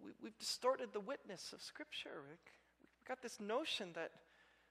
we, 0.00 0.10
have 0.10 0.16
we 0.22 0.28
have 0.28 0.38
distorted 0.38 0.90
the 0.92 1.00
witness 1.00 1.52
of 1.52 1.60
Scripture, 1.60 2.22
We've 2.28 3.08
got 3.08 3.20
this 3.20 3.40
notion 3.40 3.90
that 3.94 4.12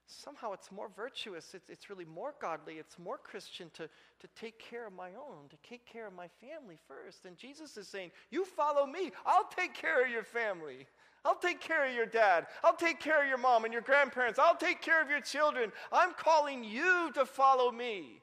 somehow 0.07 0.53
it's 0.53 0.71
more 0.71 0.89
virtuous, 0.95 1.53
it's, 1.53 1.69
it's 1.69 1.89
really 1.89 2.05
more 2.05 2.33
godly, 2.41 2.75
it's 2.75 2.97
more 2.97 3.17
Christian 3.17 3.69
to, 3.75 3.89
to 4.19 4.27
take 4.35 4.59
care 4.59 4.87
of 4.87 4.93
my 4.93 5.09
own, 5.09 5.49
to 5.49 5.57
take 5.67 5.85
care 5.85 6.07
of 6.07 6.13
my 6.13 6.27
family 6.41 6.77
first. 6.87 7.25
And 7.25 7.37
Jesus 7.37 7.77
is 7.77 7.87
saying, 7.87 8.11
You 8.31 8.45
follow 8.45 8.85
me, 8.85 9.11
I'll 9.25 9.49
take 9.55 9.73
care 9.73 10.03
of 10.03 10.09
your 10.09 10.23
family. 10.23 10.87
I'll 11.25 11.35
take 11.35 11.61
care 11.61 11.87
of 11.87 11.93
your 11.93 12.05
dad. 12.05 12.47
I'll 12.63 12.75
take 12.75 12.99
care 12.99 13.21
of 13.21 13.29
your 13.29 13.37
mom 13.37 13.63
and 13.63 13.71
your 13.71 13.81
grandparents. 13.81 14.39
I'll 14.39 14.57
take 14.57 14.81
care 14.81 15.01
of 15.01 15.09
your 15.09 15.21
children. 15.21 15.71
I'm 15.91 16.13
calling 16.13 16.65
you 16.65 17.11
to 17.13 17.25
follow 17.25 17.71
me. 17.71 18.22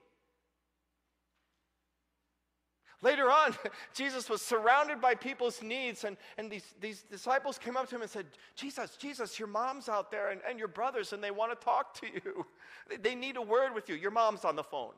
Later 3.03 3.31
on, 3.31 3.55
Jesus 3.95 4.29
was 4.29 4.43
surrounded 4.43 5.01
by 5.01 5.15
people's 5.15 5.63
needs, 5.63 6.05
and, 6.05 6.17
and 6.37 6.51
these, 6.51 6.75
these 6.81 7.03
disciples 7.03 7.59
came 7.59 7.77
up 7.77 7.89
to 7.89 7.95
him 7.95 8.03
and 8.03 8.11
said, 8.11 8.27
Jesus, 8.55 8.97
Jesus, 8.97 9.39
your 9.39 9.49
mom's 9.49 9.89
out 9.89 10.11
there 10.11 10.31
and, 10.31 10.41
and 10.49 10.59
your 10.59 10.69
brothers, 10.69 11.13
and 11.13 11.25
they 11.25 11.31
want 11.31 11.59
to 11.59 11.65
talk 11.65 11.95
to 12.01 12.07
you. 12.07 12.47
They, 13.01 13.15
need 13.15 13.37
a 13.37 13.43
word 13.43 13.73
with 13.73 13.89
you. 13.89 13.95
Your 13.95 14.11
mom's 14.11 14.45
on 14.45 14.57
the 14.57 14.65
phone. 14.65 14.95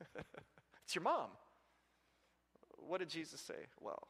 it's 0.84 0.94
your 0.94 1.02
mom. 1.02 1.26
What 2.86 2.98
did 2.98 3.08
Jesus 3.08 3.40
say? 3.40 3.66
Well, 3.80 4.06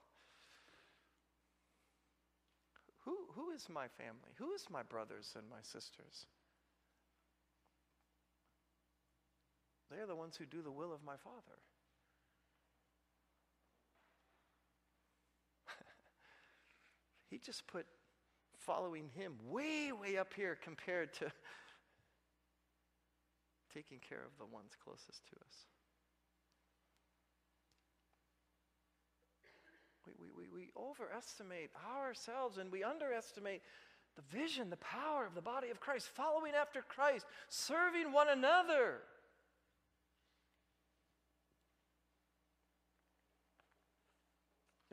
who, 3.07 3.17
who 3.35 3.53
is 3.53 3.67
my 3.71 3.89
family? 3.89 4.33
Who 4.37 4.53
is 4.53 4.67
my 4.71 4.83
brothers 4.83 5.33
and 5.39 5.49
my 5.49 5.63
sisters? 5.63 6.27
They 9.91 10.03
are 10.03 10.07
the 10.07 10.17
ones 10.17 10.37
who 10.37 10.45
do 10.45 10.61
the 10.61 10.73
will 10.73 10.93
of 10.93 11.03
my 11.03 11.17
Father. 11.17 11.57
He 17.35 17.41
just 17.45 17.67
put 17.67 17.85
following 18.61 19.11
him 19.17 19.35
way, 19.51 19.91
way 19.91 20.19
up 20.19 20.33
here 20.37 20.57
compared 20.63 21.13
to 21.15 21.25
taking 23.75 23.99
care 23.99 24.23
of 24.25 24.39
the 24.39 24.47
ones 24.47 24.71
closest 24.85 25.27
to 25.31 25.37
us. 25.41 25.57
We, 30.07 30.13
we, 30.17 30.45
we, 30.45 30.49
we 30.61 30.71
overestimate 30.81 31.71
ourselves 31.99 32.59
and 32.59 32.71
we 32.71 32.85
underestimate 32.85 33.63
the 34.15 34.23
vision, 34.39 34.71
the 34.71 34.77
power 34.77 35.27
of 35.27 35.35
the 35.35 35.43
body 35.43 35.71
of 35.71 35.81
Christ, 35.81 36.11
following 36.15 36.53
after 36.55 36.83
Christ, 36.83 37.27
serving 37.49 38.13
one 38.13 38.29
another. 38.29 39.01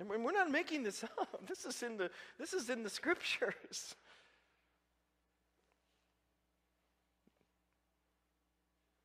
And 0.02 0.24
we're 0.24 0.32
not 0.32 0.50
making 0.50 0.84
this 0.84 1.04
up. 1.20 1.48
This 1.48 1.66
is 1.66 1.84
in 1.84 1.98
the, 1.98 2.10
this 2.40 2.54
is 2.54 2.70
in 2.70 2.84
the 2.84 2.90
scriptures. 2.90 3.96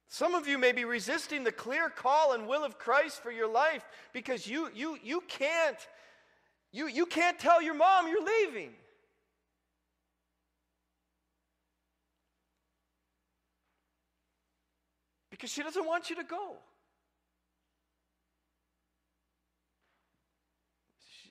Some 0.09 0.35
of 0.35 0.49
you 0.49 0.57
may 0.57 0.73
be 0.73 0.87
resisting 0.87 1.45
the 1.45 1.53
clear 1.53 1.91
call 1.91 2.33
and 2.33 2.49
will 2.49 2.65
of 2.65 2.79
Christ 2.79 3.23
for 3.23 3.31
your 3.31 3.53
life 3.53 3.85
because 4.15 4.47
you, 4.47 4.71
you, 4.75 4.97
you, 5.05 5.23
can't, 5.29 5.77
you, 6.73 6.89
you 6.89 7.05
can't 7.05 7.39
tell 7.39 7.61
your 7.61 7.75
mom 7.75 8.09
you're 8.09 8.25
leaving. 8.25 8.71
Because 15.31 15.51
she 15.51 15.63
doesn't 15.63 15.85
want 15.85 16.09
you 16.09 16.17
to 16.17 16.25
go. 16.25 16.57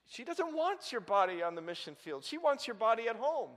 She 0.07 0.23
doesn't 0.23 0.55
want 0.55 0.91
your 0.91 1.01
body 1.01 1.41
on 1.41 1.55
the 1.55 1.61
mission 1.61 1.95
field, 1.95 2.23
she 2.23 2.37
wants 2.37 2.67
your 2.67 2.75
body 2.75 3.07
at 3.07 3.15
home. 3.15 3.51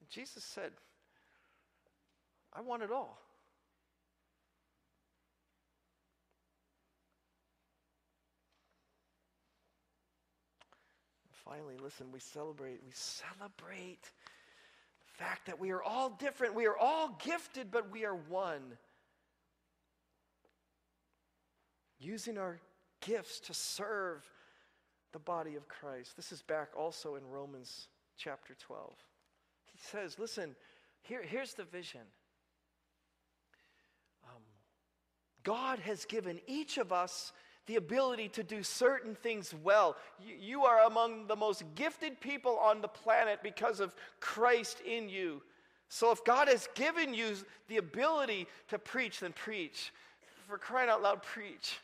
And 0.00 0.08
Jesus 0.08 0.44
said, 0.44 0.72
I 2.52 2.60
want 2.60 2.82
it 2.82 2.90
all. 2.90 3.18
finally, 11.46 11.76
listen, 11.82 12.06
we 12.12 12.18
celebrate. 12.18 12.80
We 12.84 12.92
celebrate 12.92 14.02
the 14.02 15.24
fact 15.24 15.46
that 15.46 15.58
we 15.58 15.70
are 15.70 15.82
all 15.82 16.10
different. 16.10 16.54
We 16.54 16.66
are 16.66 16.76
all 16.76 17.18
gifted, 17.24 17.70
but 17.70 17.90
we 17.90 18.04
are 18.04 18.14
one. 18.14 18.62
Using 21.98 22.36
our 22.36 22.58
gifts 23.00 23.40
to 23.40 23.54
serve 23.54 24.24
the 25.12 25.18
body 25.18 25.56
of 25.56 25.68
Christ. 25.68 26.16
This 26.16 26.32
is 26.32 26.42
back 26.42 26.68
also 26.76 27.14
in 27.14 27.26
Romans 27.26 27.88
chapter 28.16 28.54
12. 28.54 28.92
He 29.72 29.78
says, 29.78 30.18
listen, 30.18 30.54
here, 31.02 31.22
here's 31.22 31.54
the 31.54 31.64
vision. 31.64 32.00
Um, 34.24 34.42
God 35.42 35.78
has 35.80 36.04
given 36.04 36.40
each 36.46 36.78
of 36.78 36.92
us 36.92 37.32
the 37.66 37.76
ability 37.76 38.28
to 38.28 38.42
do 38.42 38.62
certain 38.62 39.14
things 39.14 39.54
well. 39.62 39.96
You, 40.24 40.34
you 40.38 40.64
are 40.64 40.86
among 40.86 41.26
the 41.26 41.36
most 41.36 41.64
gifted 41.74 42.20
people 42.20 42.58
on 42.58 42.80
the 42.80 42.88
planet 42.88 43.40
because 43.42 43.80
of 43.80 43.94
Christ 44.20 44.80
in 44.86 45.08
you. 45.08 45.42
So 45.88 46.10
if 46.10 46.24
God 46.24 46.48
has 46.48 46.68
given 46.74 47.14
you 47.14 47.36
the 47.68 47.76
ability 47.76 48.46
to 48.68 48.78
preach, 48.78 49.20
then 49.20 49.32
preach. 49.32 49.92
For 50.48 50.58
crying 50.58 50.90
out 50.90 51.02
loud, 51.02 51.22
preach. 51.22 51.78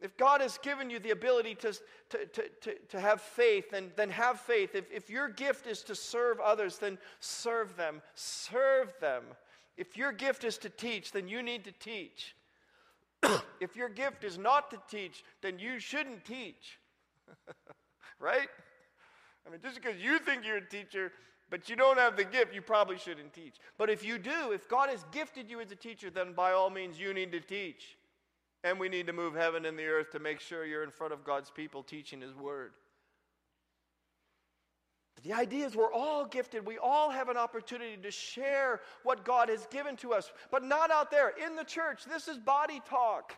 If 0.00 0.16
God 0.16 0.40
has 0.40 0.56
given 0.58 0.88
you 0.88 0.98
the 0.98 1.10
ability 1.10 1.54
to, 1.56 1.72
to, 1.72 2.26
to, 2.26 2.42
to, 2.62 2.74
to 2.88 3.00
have 3.00 3.20
faith, 3.20 3.70
then, 3.70 3.92
then 3.96 4.08
have 4.10 4.40
faith. 4.40 4.74
If, 4.74 4.90
if 4.90 5.10
your 5.10 5.28
gift 5.28 5.66
is 5.66 5.82
to 5.82 5.94
serve 5.94 6.40
others, 6.40 6.78
then 6.78 6.96
serve 7.20 7.76
them. 7.76 8.00
Serve 8.14 8.94
them. 9.00 9.24
If 9.76 9.96
your 9.96 10.12
gift 10.12 10.44
is 10.44 10.56
to 10.58 10.70
teach, 10.70 11.12
then 11.12 11.28
you 11.28 11.42
need 11.42 11.64
to 11.64 11.72
teach. 11.72 12.34
if 13.60 13.76
your 13.76 13.90
gift 13.90 14.24
is 14.24 14.38
not 14.38 14.70
to 14.70 14.78
teach, 14.90 15.22
then 15.42 15.58
you 15.58 15.78
shouldn't 15.78 16.24
teach. 16.24 16.78
right? 18.18 18.48
I 19.46 19.50
mean, 19.50 19.60
just 19.62 19.74
because 19.74 20.00
you 20.00 20.18
think 20.18 20.46
you're 20.46 20.58
a 20.58 20.68
teacher, 20.68 21.12
but 21.50 21.68
you 21.68 21.76
don't 21.76 21.98
have 21.98 22.16
the 22.16 22.24
gift, 22.24 22.54
you 22.54 22.62
probably 22.62 22.96
shouldn't 22.96 23.34
teach. 23.34 23.56
But 23.76 23.90
if 23.90 24.04
you 24.04 24.18
do, 24.18 24.52
if 24.52 24.68
God 24.68 24.88
has 24.88 25.04
gifted 25.12 25.50
you 25.50 25.60
as 25.60 25.70
a 25.70 25.76
teacher, 25.76 26.08
then 26.08 26.32
by 26.32 26.52
all 26.52 26.70
means 26.70 26.98
you 26.98 27.12
need 27.12 27.32
to 27.32 27.40
teach. 27.40 27.96
And 28.62 28.78
we 28.78 28.88
need 28.88 29.06
to 29.06 29.12
move 29.12 29.34
heaven 29.34 29.64
and 29.64 29.78
the 29.78 29.86
earth 29.86 30.10
to 30.12 30.18
make 30.18 30.40
sure 30.40 30.64
you're 30.64 30.84
in 30.84 30.90
front 30.90 31.12
of 31.12 31.24
God's 31.24 31.50
people 31.50 31.82
teaching 31.82 32.20
His 32.20 32.34
Word. 32.34 32.72
The 35.22 35.32
idea 35.34 35.66
is 35.66 35.76
we're 35.76 35.92
all 35.92 36.24
gifted. 36.24 36.66
We 36.66 36.78
all 36.78 37.10
have 37.10 37.28
an 37.28 37.36
opportunity 37.36 37.96
to 38.02 38.10
share 38.10 38.80
what 39.02 39.24
God 39.24 39.50
has 39.50 39.66
given 39.66 39.96
to 39.96 40.14
us, 40.14 40.30
but 40.50 40.64
not 40.64 40.90
out 40.90 41.10
there 41.10 41.30
in 41.30 41.56
the 41.56 41.64
church. 41.64 42.04
This 42.04 42.26
is 42.26 42.38
body 42.38 42.80
talk. 42.88 43.36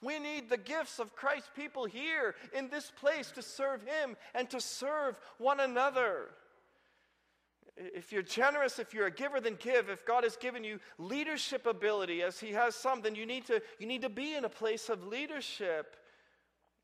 We 0.00 0.18
need 0.18 0.48
the 0.48 0.56
gifts 0.56 0.98
of 0.98 1.14
Christ's 1.14 1.50
people 1.54 1.84
here 1.84 2.34
in 2.52 2.68
this 2.68 2.90
place 2.90 3.30
to 3.32 3.42
serve 3.42 3.82
Him 3.82 4.16
and 4.34 4.50
to 4.50 4.60
serve 4.60 5.16
one 5.38 5.60
another. 5.60 6.30
If 7.76 8.12
you're 8.12 8.22
generous, 8.22 8.78
if 8.78 8.92
you're 8.92 9.06
a 9.06 9.10
giver, 9.10 9.40
then 9.40 9.56
give. 9.58 9.88
If 9.88 10.04
God 10.04 10.24
has 10.24 10.36
given 10.36 10.62
you 10.62 10.78
leadership 10.98 11.66
ability, 11.66 12.22
as 12.22 12.38
He 12.38 12.52
has 12.52 12.74
some, 12.74 13.00
then 13.00 13.14
you 13.14 13.24
need 13.24 13.46
to, 13.46 13.62
you 13.78 13.86
need 13.86 14.02
to 14.02 14.10
be 14.10 14.34
in 14.34 14.44
a 14.44 14.48
place 14.48 14.88
of 14.88 15.06
leadership. 15.06 15.96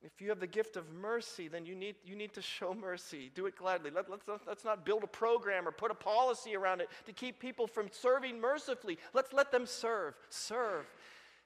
If 0.01 0.21
you 0.23 0.29
have 0.29 0.39
the 0.39 0.47
gift 0.47 0.77
of 0.77 0.91
mercy, 0.93 1.49
then 1.49 1.67
you 1.67 1.75
need, 1.75 1.97
you 2.05 2.15
need 2.15 2.33
to 2.35 2.43
show 2.43 2.73
mercy. 2.73 3.31
Do 3.35 3.47
it 3.47 3.57
gladly. 3.57 3.91
Let, 3.91 4.09
let's, 4.09 4.25
let's 4.47 4.65
not 4.65 4.87
build 4.87 5.03
a 5.03 5.09
program 5.09 5.67
or 5.67 5.73
put 5.73 5.91
a 5.91 5.95
policy 5.95 6.55
around 6.55 6.81
it 6.81 6.89
to 7.07 7.13
keep 7.13 7.41
people 7.41 7.67
from 7.67 7.89
serving 7.91 8.41
mercifully. 8.41 8.99
Let's 9.13 9.33
let 9.33 9.51
them 9.51 9.67
serve. 9.67 10.15
Serve. 10.31 10.87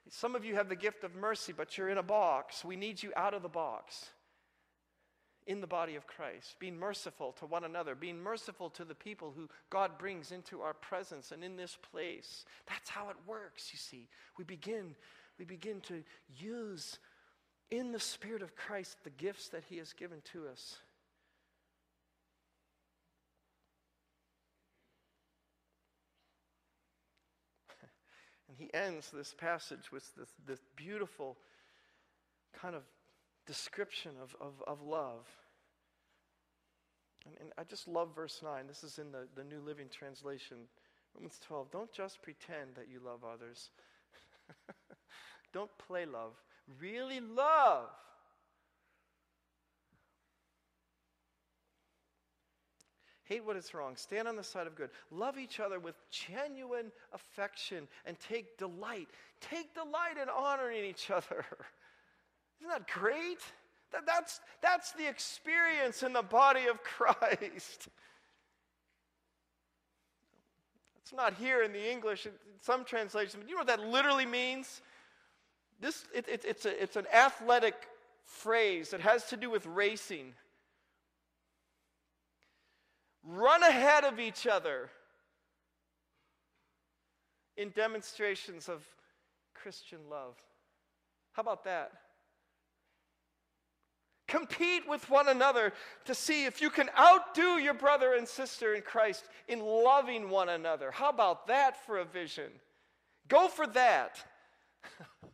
Some 0.09 0.35
of 0.35 0.45
you 0.45 0.53
have 0.55 0.69
the 0.69 0.75
gift 0.75 1.03
of 1.03 1.15
mercy, 1.15 1.51
but 1.51 1.77
you're 1.77 1.89
in 1.89 1.97
a 1.97 2.03
box. 2.03 2.63
We 2.63 2.75
need 2.75 3.01
you 3.01 3.11
out 3.15 3.33
of 3.33 3.41
the 3.41 3.49
box 3.49 4.11
in 5.47 5.61
the 5.61 5.67
body 5.67 5.95
of 5.95 6.07
Christ, 6.07 6.55
being 6.59 6.77
merciful 6.77 7.33
to 7.33 7.45
one 7.45 7.63
another, 7.63 7.95
being 7.95 8.21
merciful 8.21 8.69
to 8.71 8.85
the 8.85 8.95
people 8.95 9.33
who 9.35 9.49
God 9.69 9.97
brings 9.97 10.31
into 10.31 10.61
our 10.61 10.73
presence 10.73 11.31
and 11.31 11.43
in 11.43 11.57
this 11.57 11.77
place. 11.91 12.45
That's 12.67 12.89
how 12.89 13.09
it 13.09 13.15
works, 13.27 13.69
you 13.71 13.77
see. 13.77 14.07
We 14.37 14.43
begin, 14.43 14.95
we 15.37 15.45
begin 15.45 15.81
to 15.81 16.03
use 16.37 16.99
in 17.71 17.91
the 17.91 17.99
Spirit 17.99 18.41
of 18.41 18.55
Christ 18.55 18.97
the 19.03 19.09
gifts 19.09 19.49
that 19.49 19.63
He 19.69 19.77
has 19.77 19.93
given 19.93 20.21
to 20.33 20.47
us. 20.47 20.77
And 28.47 28.57
he 28.57 28.71
ends 28.73 29.09
this 29.09 29.33
passage 29.33 29.91
with 29.91 30.13
this, 30.15 30.29
this 30.45 30.59
beautiful 30.75 31.37
kind 32.53 32.75
of 32.75 32.83
description 33.45 34.11
of, 34.21 34.35
of, 34.39 34.63
of 34.67 34.81
love. 34.81 35.27
And, 37.25 37.35
and, 37.39 37.51
I 37.57 37.63
just 37.63 37.87
love 37.87 38.15
verse 38.15 38.41
9. 38.43 38.67
This 38.67 38.83
is 38.83 38.99
in 38.99 39.11
the, 39.11 39.27
the 39.35 39.43
New 39.43 39.61
Living 39.61 39.87
Translation. 39.89 40.57
Romans 41.15 41.39
12. 41.45 41.71
Don't 41.71 41.91
just 41.91 42.21
pretend 42.21 42.75
that 42.75 42.87
you 42.89 42.99
love 43.03 43.23
others, 43.23 43.69
don't 45.53 45.71
play 45.77 46.05
love. 46.05 46.33
Really 46.79 47.19
love. 47.19 47.89
Hate 53.25 53.43
what 53.45 53.55
is 53.55 53.73
wrong. 53.73 53.95
Stand 53.95 54.27
on 54.27 54.35
the 54.35 54.43
side 54.43 54.67
of 54.67 54.75
good. 54.75 54.89
Love 55.09 55.37
each 55.37 55.59
other 55.59 55.79
with 55.79 55.95
genuine 56.11 56.91
affection 57.13 57.87
and 58.05 58.17
take 58.19 58.57
delight. 58.57 59.07
Take 59.39 59.73
delight 59.73 60.17
in 60.21 60.27
honoring 60.29 60.83
each 60.83 61.09
other. 61.09 61.45
Isn't 62.63 62.69
that 62.69 62.87
great? 62.87 63.39
That, 63.91 64.05
that's, 64.05 64.39
that's 64.61 64.93
the 64.93 65.05
experience 65.07 66.01
in 66.01 66.13
the 66.13 66.21
body 66.21 66.67
of 66.67 66.81
Christ. 66.81 67.89
It's 71.01 71.13
not 71.13 71.33
here 71.33 71.61
in 71.63 71.73
the 71.73 71.91
English, 71.91 72.25
in 72.25 72.31
some 72.61 72.85
translations, 72.85 73.35
but 73.35 73.49
you 73.49 73.55
know 73.55 73.59
what 73.59 73.67
that 73.67 73.81
literally 73.81 74.25
means? 74.25 74.81
This, 75.81 76.05
it, 76.15 76.25
it, 76.29 76.45
it's, 76.47 76.65
a, 76.65 76.81
it's 76.81 76.95
an 76.95 77.05
athletic 77.13 77.75
phrase 78.23 78.91
that 78.91 79.01
has 79.01 79.25
to 79.25 79.35
do 79.35 79.49
with 79.49 79.65
racing 79.65 80.33
run 83.25 83.63
ahead 83.63 84.03
of 84.03 84.19
each 84.19 84.47
other 84.47 84.89
in 87.55 87.69
demonstrations 87.69 88.67
of 88.67 88.85
Christian 89.53 89.99
love. 90.09 90.35
How 91.33 91.41
about 91.41 91.63
that? 91.65 91.91
Compete 94.27 94.87
with 94.87 95.09
one 95.09 95.27
another 95.27 95.73
to 96.05 96.15
see 96.15 96.45
if 96.45 96.61
you 96.61 96.69
can 96.69 96.89
outdo 96.97 97.57
your 97.57 97.73
brother 97.73 98.13
and 98.13 98.27
sister 98.27 98.73
in 98.73 98.81
Christ 98.81 99.25
in 99.47 99.59
loving 99.59 100.29
one 100.29 100.49
another. 100.49 100.91
How 100.91 101.09
about 101.09 101.47
that 101.47 101.85
for 101.85 101.97
a 101.97 102.05
vision? 102.05 102.51
Go 103.27 103.47
for 103.47 103.67
that. 103.67 104.23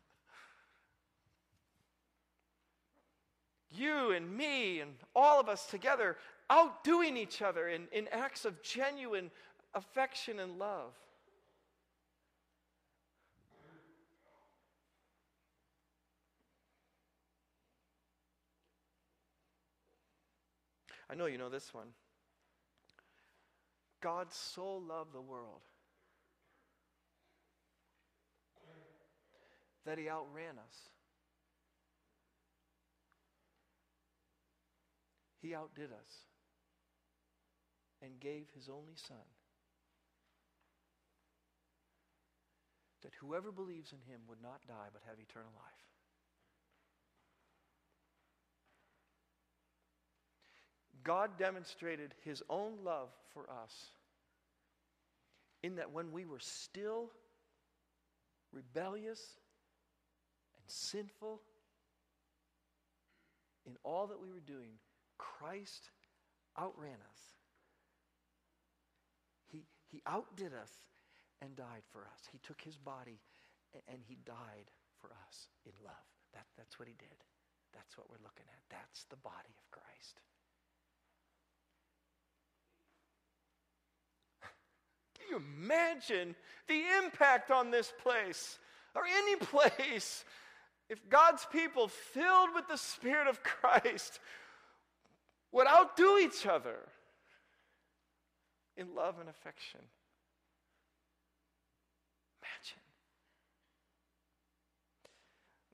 you 3.72 4.12
and 4.12 4.36
me 4.36 4.80
and 4.80 4.96
all 5.16 5.40
of 5.40 5.50
us 5.50 5.68
together 5.68 6.18
outdoing 6.50 7.16
each 7.16 7.44
other 7.44 7.70
in, 7.70 7.88
in 7.92 8.08
acts 8.12 8.44
of 8.46 8.62
genuine 8.64 9.30
affection 9.76 10.40
and 10.40 10.58
love. 10.58 10.94
I 21.10 21.16
know 21.16 21.26
you 21.26 21.38
know 21.38 21.50
this 21.50 21.74
one. 21.74 21.88
God 24.02 24.28
so 24.32 24.78
loved 24.78 25.14
the 25.14 25.22
world 25.22 25.62
that 29.86 29.98
he 29.98 30.08
outran 30.08 30.58
us. 30.60 30.90
He 35.42 35.56
outdid 35.56 35.92
us 35.92 36.28
and 38.02 38.20
gave 38.20 38.48
his 38.56 38.70
only 38.70 38.96
Son, 38.96 39.18
that 43.02 43.14
whoever 43.20 43.52
believes 43.52 43.92
in 43.92 44.00
him 44.14 44.22
would 44.28 44.42
not 44.42 44.62
die 44.68 44.88
but 44.94 45.02
have 45.08 45.18
eternal 45.20 45.52
life. 45.56 45.79
God 51.04 51.32
demonstrated 51.38 52.14
his 52.24 52.44
own 52.50 52.74
love 52.84 53.10
for 53.34 53.50
us 53.64 53.92
in 55.64 55.76
that 55.76 55.92
when 55.92 56.12
we 56.12 56.26
were 56.26 56.40
still 56.40 57.10
rebellious 58.52 59.22
and 60.56 60.64
sinful 60.68 61.42
in 63.66 63.76
all 63.84 64.08
that 64.08 64.20
we 64.22 64.30
were 64.30 64.40
doing, 64.40 64.72
Christ 65.18 65.90
outran 66.58 66.98
us 67.12 67.30
he 69.50 69.66
he 69.92 70.02
outdid 70.08 70.54
us 70.54 70.72
and 71.42 71.56
died 71.56 71.84
for 71.92 72.06
us. 72.06 72.22
He 72.32 72.40
took 72.40 72.62
his 72.62 72.78
body 72.78 73.20
and 73.88 74.00
he 74.06 74.18
died 74.26 74.70
for 75.02 75.10
us 75.28 75.48
in 75.66 75.74
love. 75.84 76.08
That, 76.34 76.46
that's 76.58 76.78
what 76.78 76.88
he 76.88 76.96
did. 77.00 77.18
That's 77.74 77.98
what 77.98 78.10
we're 78.10 78.22
looking 78.24 78.46
at. 78.50 78.62
That's 78.70 79.06
the 79.10 79.18
body 79.18 79.54
of 79.58 79.72
Christ. 79.72 80.22
Can 85.20 85.30
you 85.30 85.44
imagine 85.58 86.36
the 86.68 86.82
impact 87.04 87.52
on 87.52 87.72
this 87.72 87.94
place 88.02 88.60
or 88.96 89.04
any 89.06 89.36
place 89.40 90.24
if 90.90 91.08
God's 91.10 91.46
people 91.52 91.88
filled 91.88 92.50
with 92.56 92.68
the 92.68 92.78
Spirit 92.78 93.28
of 93.28 93.44
Christ 93.44 94.20
would 95.52 95.68
outdo 95.68 96.18
each 96.18 96.46
other? 96.46 96.80
in 98.80 98.96
love 98.96 99.20
and 99.20 99.30
affection. 99.30 99.82
Imagine. 102.42 102.84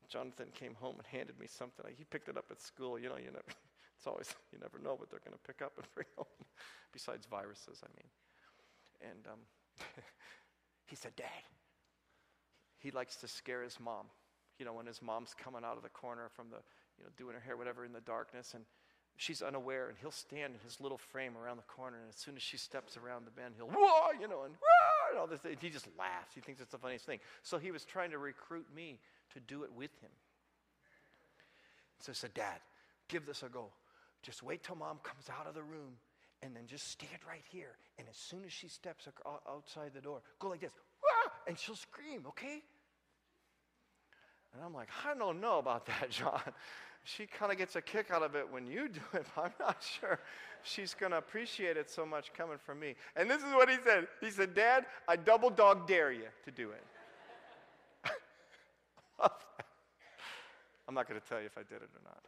Jonathan 0.09 0.47
came 0.53 0.73
home 0.73 0.95
and 0.97 1.05
handed 1.05 1.39
me 1.39 1.45
something. 1.47 1.85
He 1.95 2.03
picked 2.03 2.29
it 2.29 2.37
up 2.37 2.45
at 2.49 2.59
school. 2.59 2.97
You 2.97 3.09
know, 3.09 3.17
you 3.17 3.25
never, 3.25 3.45
it's 3.97 4.07
always, 4.07 4.33
you 4.51 4.57
never 4.59 4.79
know 4.79 4.95
what 4.95 5.11
they're 5.11 5.23
going 5.23 5.37
to 5.37 5.47
pick 5.47 5.61
up 5.61 5.73
and 5.77 5.85
bring 5.93 6.07
home, 6.17 6.45
besides 6.91 7.27
viruses, 7.27 7.81
I 7.83 7.87
mean. 7.95 8.09
And 9.01 9.25
um, 9.27 9.39
he 10.85 10.95
said, 10.95 11.15
Dad, 11.15 11.43
he 12.79 12.91
likes 12.91 13.15
to 13.17 13.27
scare 13.27 13.63
his 13.63 13.79
mom. 13.79 14.05
You 14.59 14.65
know, 14.65 14.73
when 14.73 14.85
his 14.85 15.01
mom's 15.01 15.33
coming 15.37 15.63
out 15.65 15.77
of 15.77 15.83
the 15.83 15.89
corner 15.89 16.29
from 16.33 16.49
the, 16.49 16.57
you 16.97 17.03
know, 17.03 17.09
doing 17.17 17.33
her 17.33 17.41
hair, 17.41 17.57
whatever, 17.57 17.83
in 17.83 17.91
the 17.91 18.01
darkness, 18.01 18.53
and 18.53 18.63
she's 19.17 19.41
unaware, 19.41 19.89
and 19.89 19.97
he'll 19.99 20.11
stand 20.11 20.53
in 20.53 20.59
his 20.63 20.79
little 20.79 20.97
frame 20.97 21.33
around 21.37 21.57
the 21.57 21.63
corner, 21.63 21.97
and 21.99 22.09
as 22.09 22.15
soon 22.15 22.35
as 22.35 22.41
she 22.41 22.57
steps 22.57 22.97
around 22.97 23.25
the 23.25 23.31
bend, 23.31 23.55
he'll 23.57 23.67
whoa, 23.67 24.11
you 24.19 24.27
know, 24.27 24.43
and 24.43 24.53
whoa, 24.53 25.09
and 25.09 25.19
all 25.19 25.27
this. 25.27 25.41
He 25.59 25.69
just 25.69 25.87
laughs. 25.97 26.33
He 26.33 26.41
thinks 26.41 26.61
it's 26.61 26.71
the 26.71 26.77
funniest 26.77 27.05
thing. 27.05 27.19
So 27.43 27.57
he 27.57 27.71
was 27.71 27.83
trying 27.83 28.11
to 28.11 28.17
recruit 28.17 28.67
me 28.73 28.99
to 29.33 29.39
do 29.39 29.63
it 29.63 29.73
with 29.73 29.91
him. 30.01 30.11
So 31.99 32.11
I 32.11 32.13
said, 32.13 32.33
Dad, 32.33 32.59
give 33.07 33.25
this 33.25 33.43
a 33.43 33.49
go. 33.49 33.69
Just 34.21 34.43
wait 34.43 34.63
till 34.63 34.75
mom 34.75 34.99
comes 35.03 35.29
out 35.29 35.47
of 35.47 35.53
the 35.53 35.63
room, 35.63 35.97
and 36.45 36.55
then 36.55 36.67
just 36.67 36.89
stand 36.89 37.19
right 37.27 37.43
here. 37.51 37.77
And 37.97 38.07
as 38.09 38.15
soon 38.15 38.43
as 38.45 38.53
she 38.53 38.67
steps 38.67 39.07
outside 39.49 39.91
the 39.93 40.01
door, 40.01 40.21
go 40.39 40.49
like 40.49 40.61
this, 40.61 40.73
whoa, 41.01 41.31
and 41.47 41.57
she'll 41.57 41.75
scream, 41.75 42.25
okay? 42.27 42.61
And 44.53 44.63
I'm 44.63 44.73
like, 44.73 44.89
I 45.05 45.17
don't 45.17 45.41
know 45.41 45.59
about 45.59 45.85
that, 45.87 46.09
John 46.09 46.41
she 47.05 47.27
kind 47.27 47.51
of 47.51 47.57
gets 47.57 47.75
a 47.75 47.81
kick 47.81 48.09
out 48.11 48.23
of 48.23 48.35
it 48.35 48.51
when 48.51 48.65
you 48.65 48.89
do 48.89 48.99
it, 49.13 49.25
but 49.35 49.45
I'm 49.45 49.53
not 49.59 49.77
sure 49.99 50.19
she's 50.63 50.93
going 50.95 51.11
to 51.11 51.19
appreciate 51.19 51.77
it 51.77 51.89
so 51.89 52.05
much 52.05 52.33
coming 52.33 52.57
from 52.57 52.79
me. 52.79 52.95
And 53.15 53.29
this 53.29 53.37
is 53.37 53.53
what 53.53 53.69
he 53.69 53.77
said 53.85 54.07
He 54.19 54.31
said, 54.31 54.53
Dad, 54.55 54.85
I 55.07 55.15
double 55.15 55.51
dog 55.51 55.87
dare 55.87 56.11
you 56.11 56.25
to 56.43 56.51
do 56.51 56.71
it. 56.71 56.83
I'm 60.87 60.95
not 60.95 61.07
going 61.07 61.21
to 61.21 61.27
tell 61.27 61.39
you 61.39 61.45
if 61.45 61.57
I 61.57 61.61
did 61.61 61.77
it 61.77 61.89
or 61.93 62.01
not. 62.03 62.23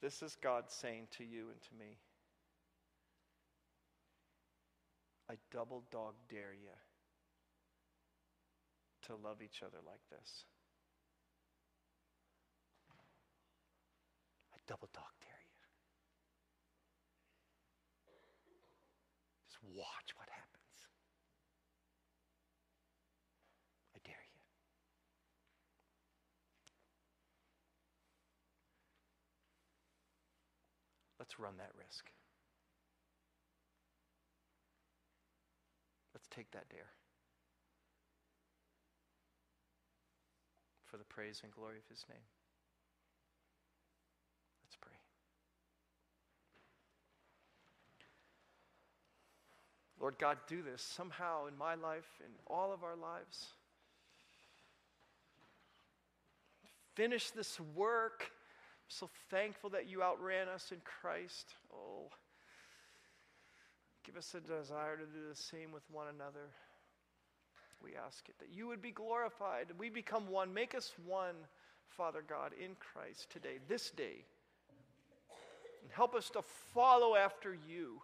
This 0.00 0.22
is 0.22 0.36
God 0.42 0.64
saying 0.68 1.08
to 1.18 1.24
you 1.24 1.50
and 1.50 1.60
to 1.60 1.74
me 1.78 1.98
I 5.30 5.34
double 5.52 5.84
dog 5.92 6.14
dare 6.28 6.54
you 6.60 6.74
to 9.06 9.14
love 9.14 9.42
each 9.44 9.62
other 9.62 9.78
like 9.86 10.00
this. 10.10 10.44
I 14.52 14.58
double 14.66 14.88
dog 14.92 15.12
dare 15.20 15.30
you. 15.46 15.62
Just 19.46 19.62
watch 19.76 20.16
what 20.16 20.28
happens. 20.30 20.88
I 23.94 23.98
dare 24.04 24.24
you. 24.34 24.40
Let's 31.30 31.38
run 31.38 31.58
that 31.58 31.70
risk. 31.78 32.10
Let's 36.12 36.26
take 36.26 36.50
that 36.50 36.68
dare. 36.68 36.90
For 40.86 40.96
the 40.96 41.04
praise 41.04 41.42
and 41.44 41.52
glory 41.52 41.76
of 41.76 41.88
his 41.88 42.04
name. 42.08 42.18
Let's 44.64 44.76
pray. 44.80 44.96
Lord 50.00 50.18
God, 50.18 50.36
do 50.48 50.62
this 50.62 50.82
somehow 50.82 51.46
in 51.46 51.56
my 51.56 51.76
life, 51.76 52.20
in 52.24 52.32
all 52.48 52.72
of 52.72 52.82
our 52.82 52.96
lives. 52.96 53.50
Finish 56.96 57.30
this 57.30 57.60
work. 57.76 58.32
So 58.90 59.08
thankful 59.30 59.70
that 59.70 59.88
you 59.88 60.02
outran 60.02 60.48
us 60.48 60.72
in 60.72 60.78
Christ. 60.84 61.54
Oh, 61.72 62.10
give 64.04 64.16
us 64.16 64.34
a 64.34 64.40
desire 64.40 64.96
to 64.96 65.04
do 65.04 65.28
the 65.28 65.36
same 65.36 65.70
with 65.70 65.84
one 65.92 66.08
another. 66.08 66.50
We 67.82 67.92
ask 67.94 68.28
it 68.28 68.34
that 68.40 68.48
you 68.52 68.66
would 68.66 68.82
be 68.82 68.90
glorified. 68.90 69.66
We 69.78 69.90
become 69.90 70.28
one. 70.28 70.52
Make 70.52 70.74
us 70.74 70.92
one, 71.06 71.36
Father 71.88 72.22
God, 72.28 72.50
in 72.62 72.72
Christ 72.80 73.30
today, 73.30 73.58
this 73.68 73.90
day. 73.90 74.24
And 75.82 75.92
help 75.92 76.16
us 76.16 76.28
to 76.30 76.42
follow 76.74 77.14
after 77.14 77.54
you 77.54 78.02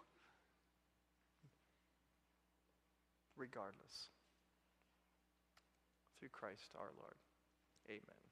regardless. 3.35 4.07
Through 6.17 6.29
Christ 6.29 6.71
our 6.79 6.91
Lord. 6.97 7.15
Amen. 7.89 8.26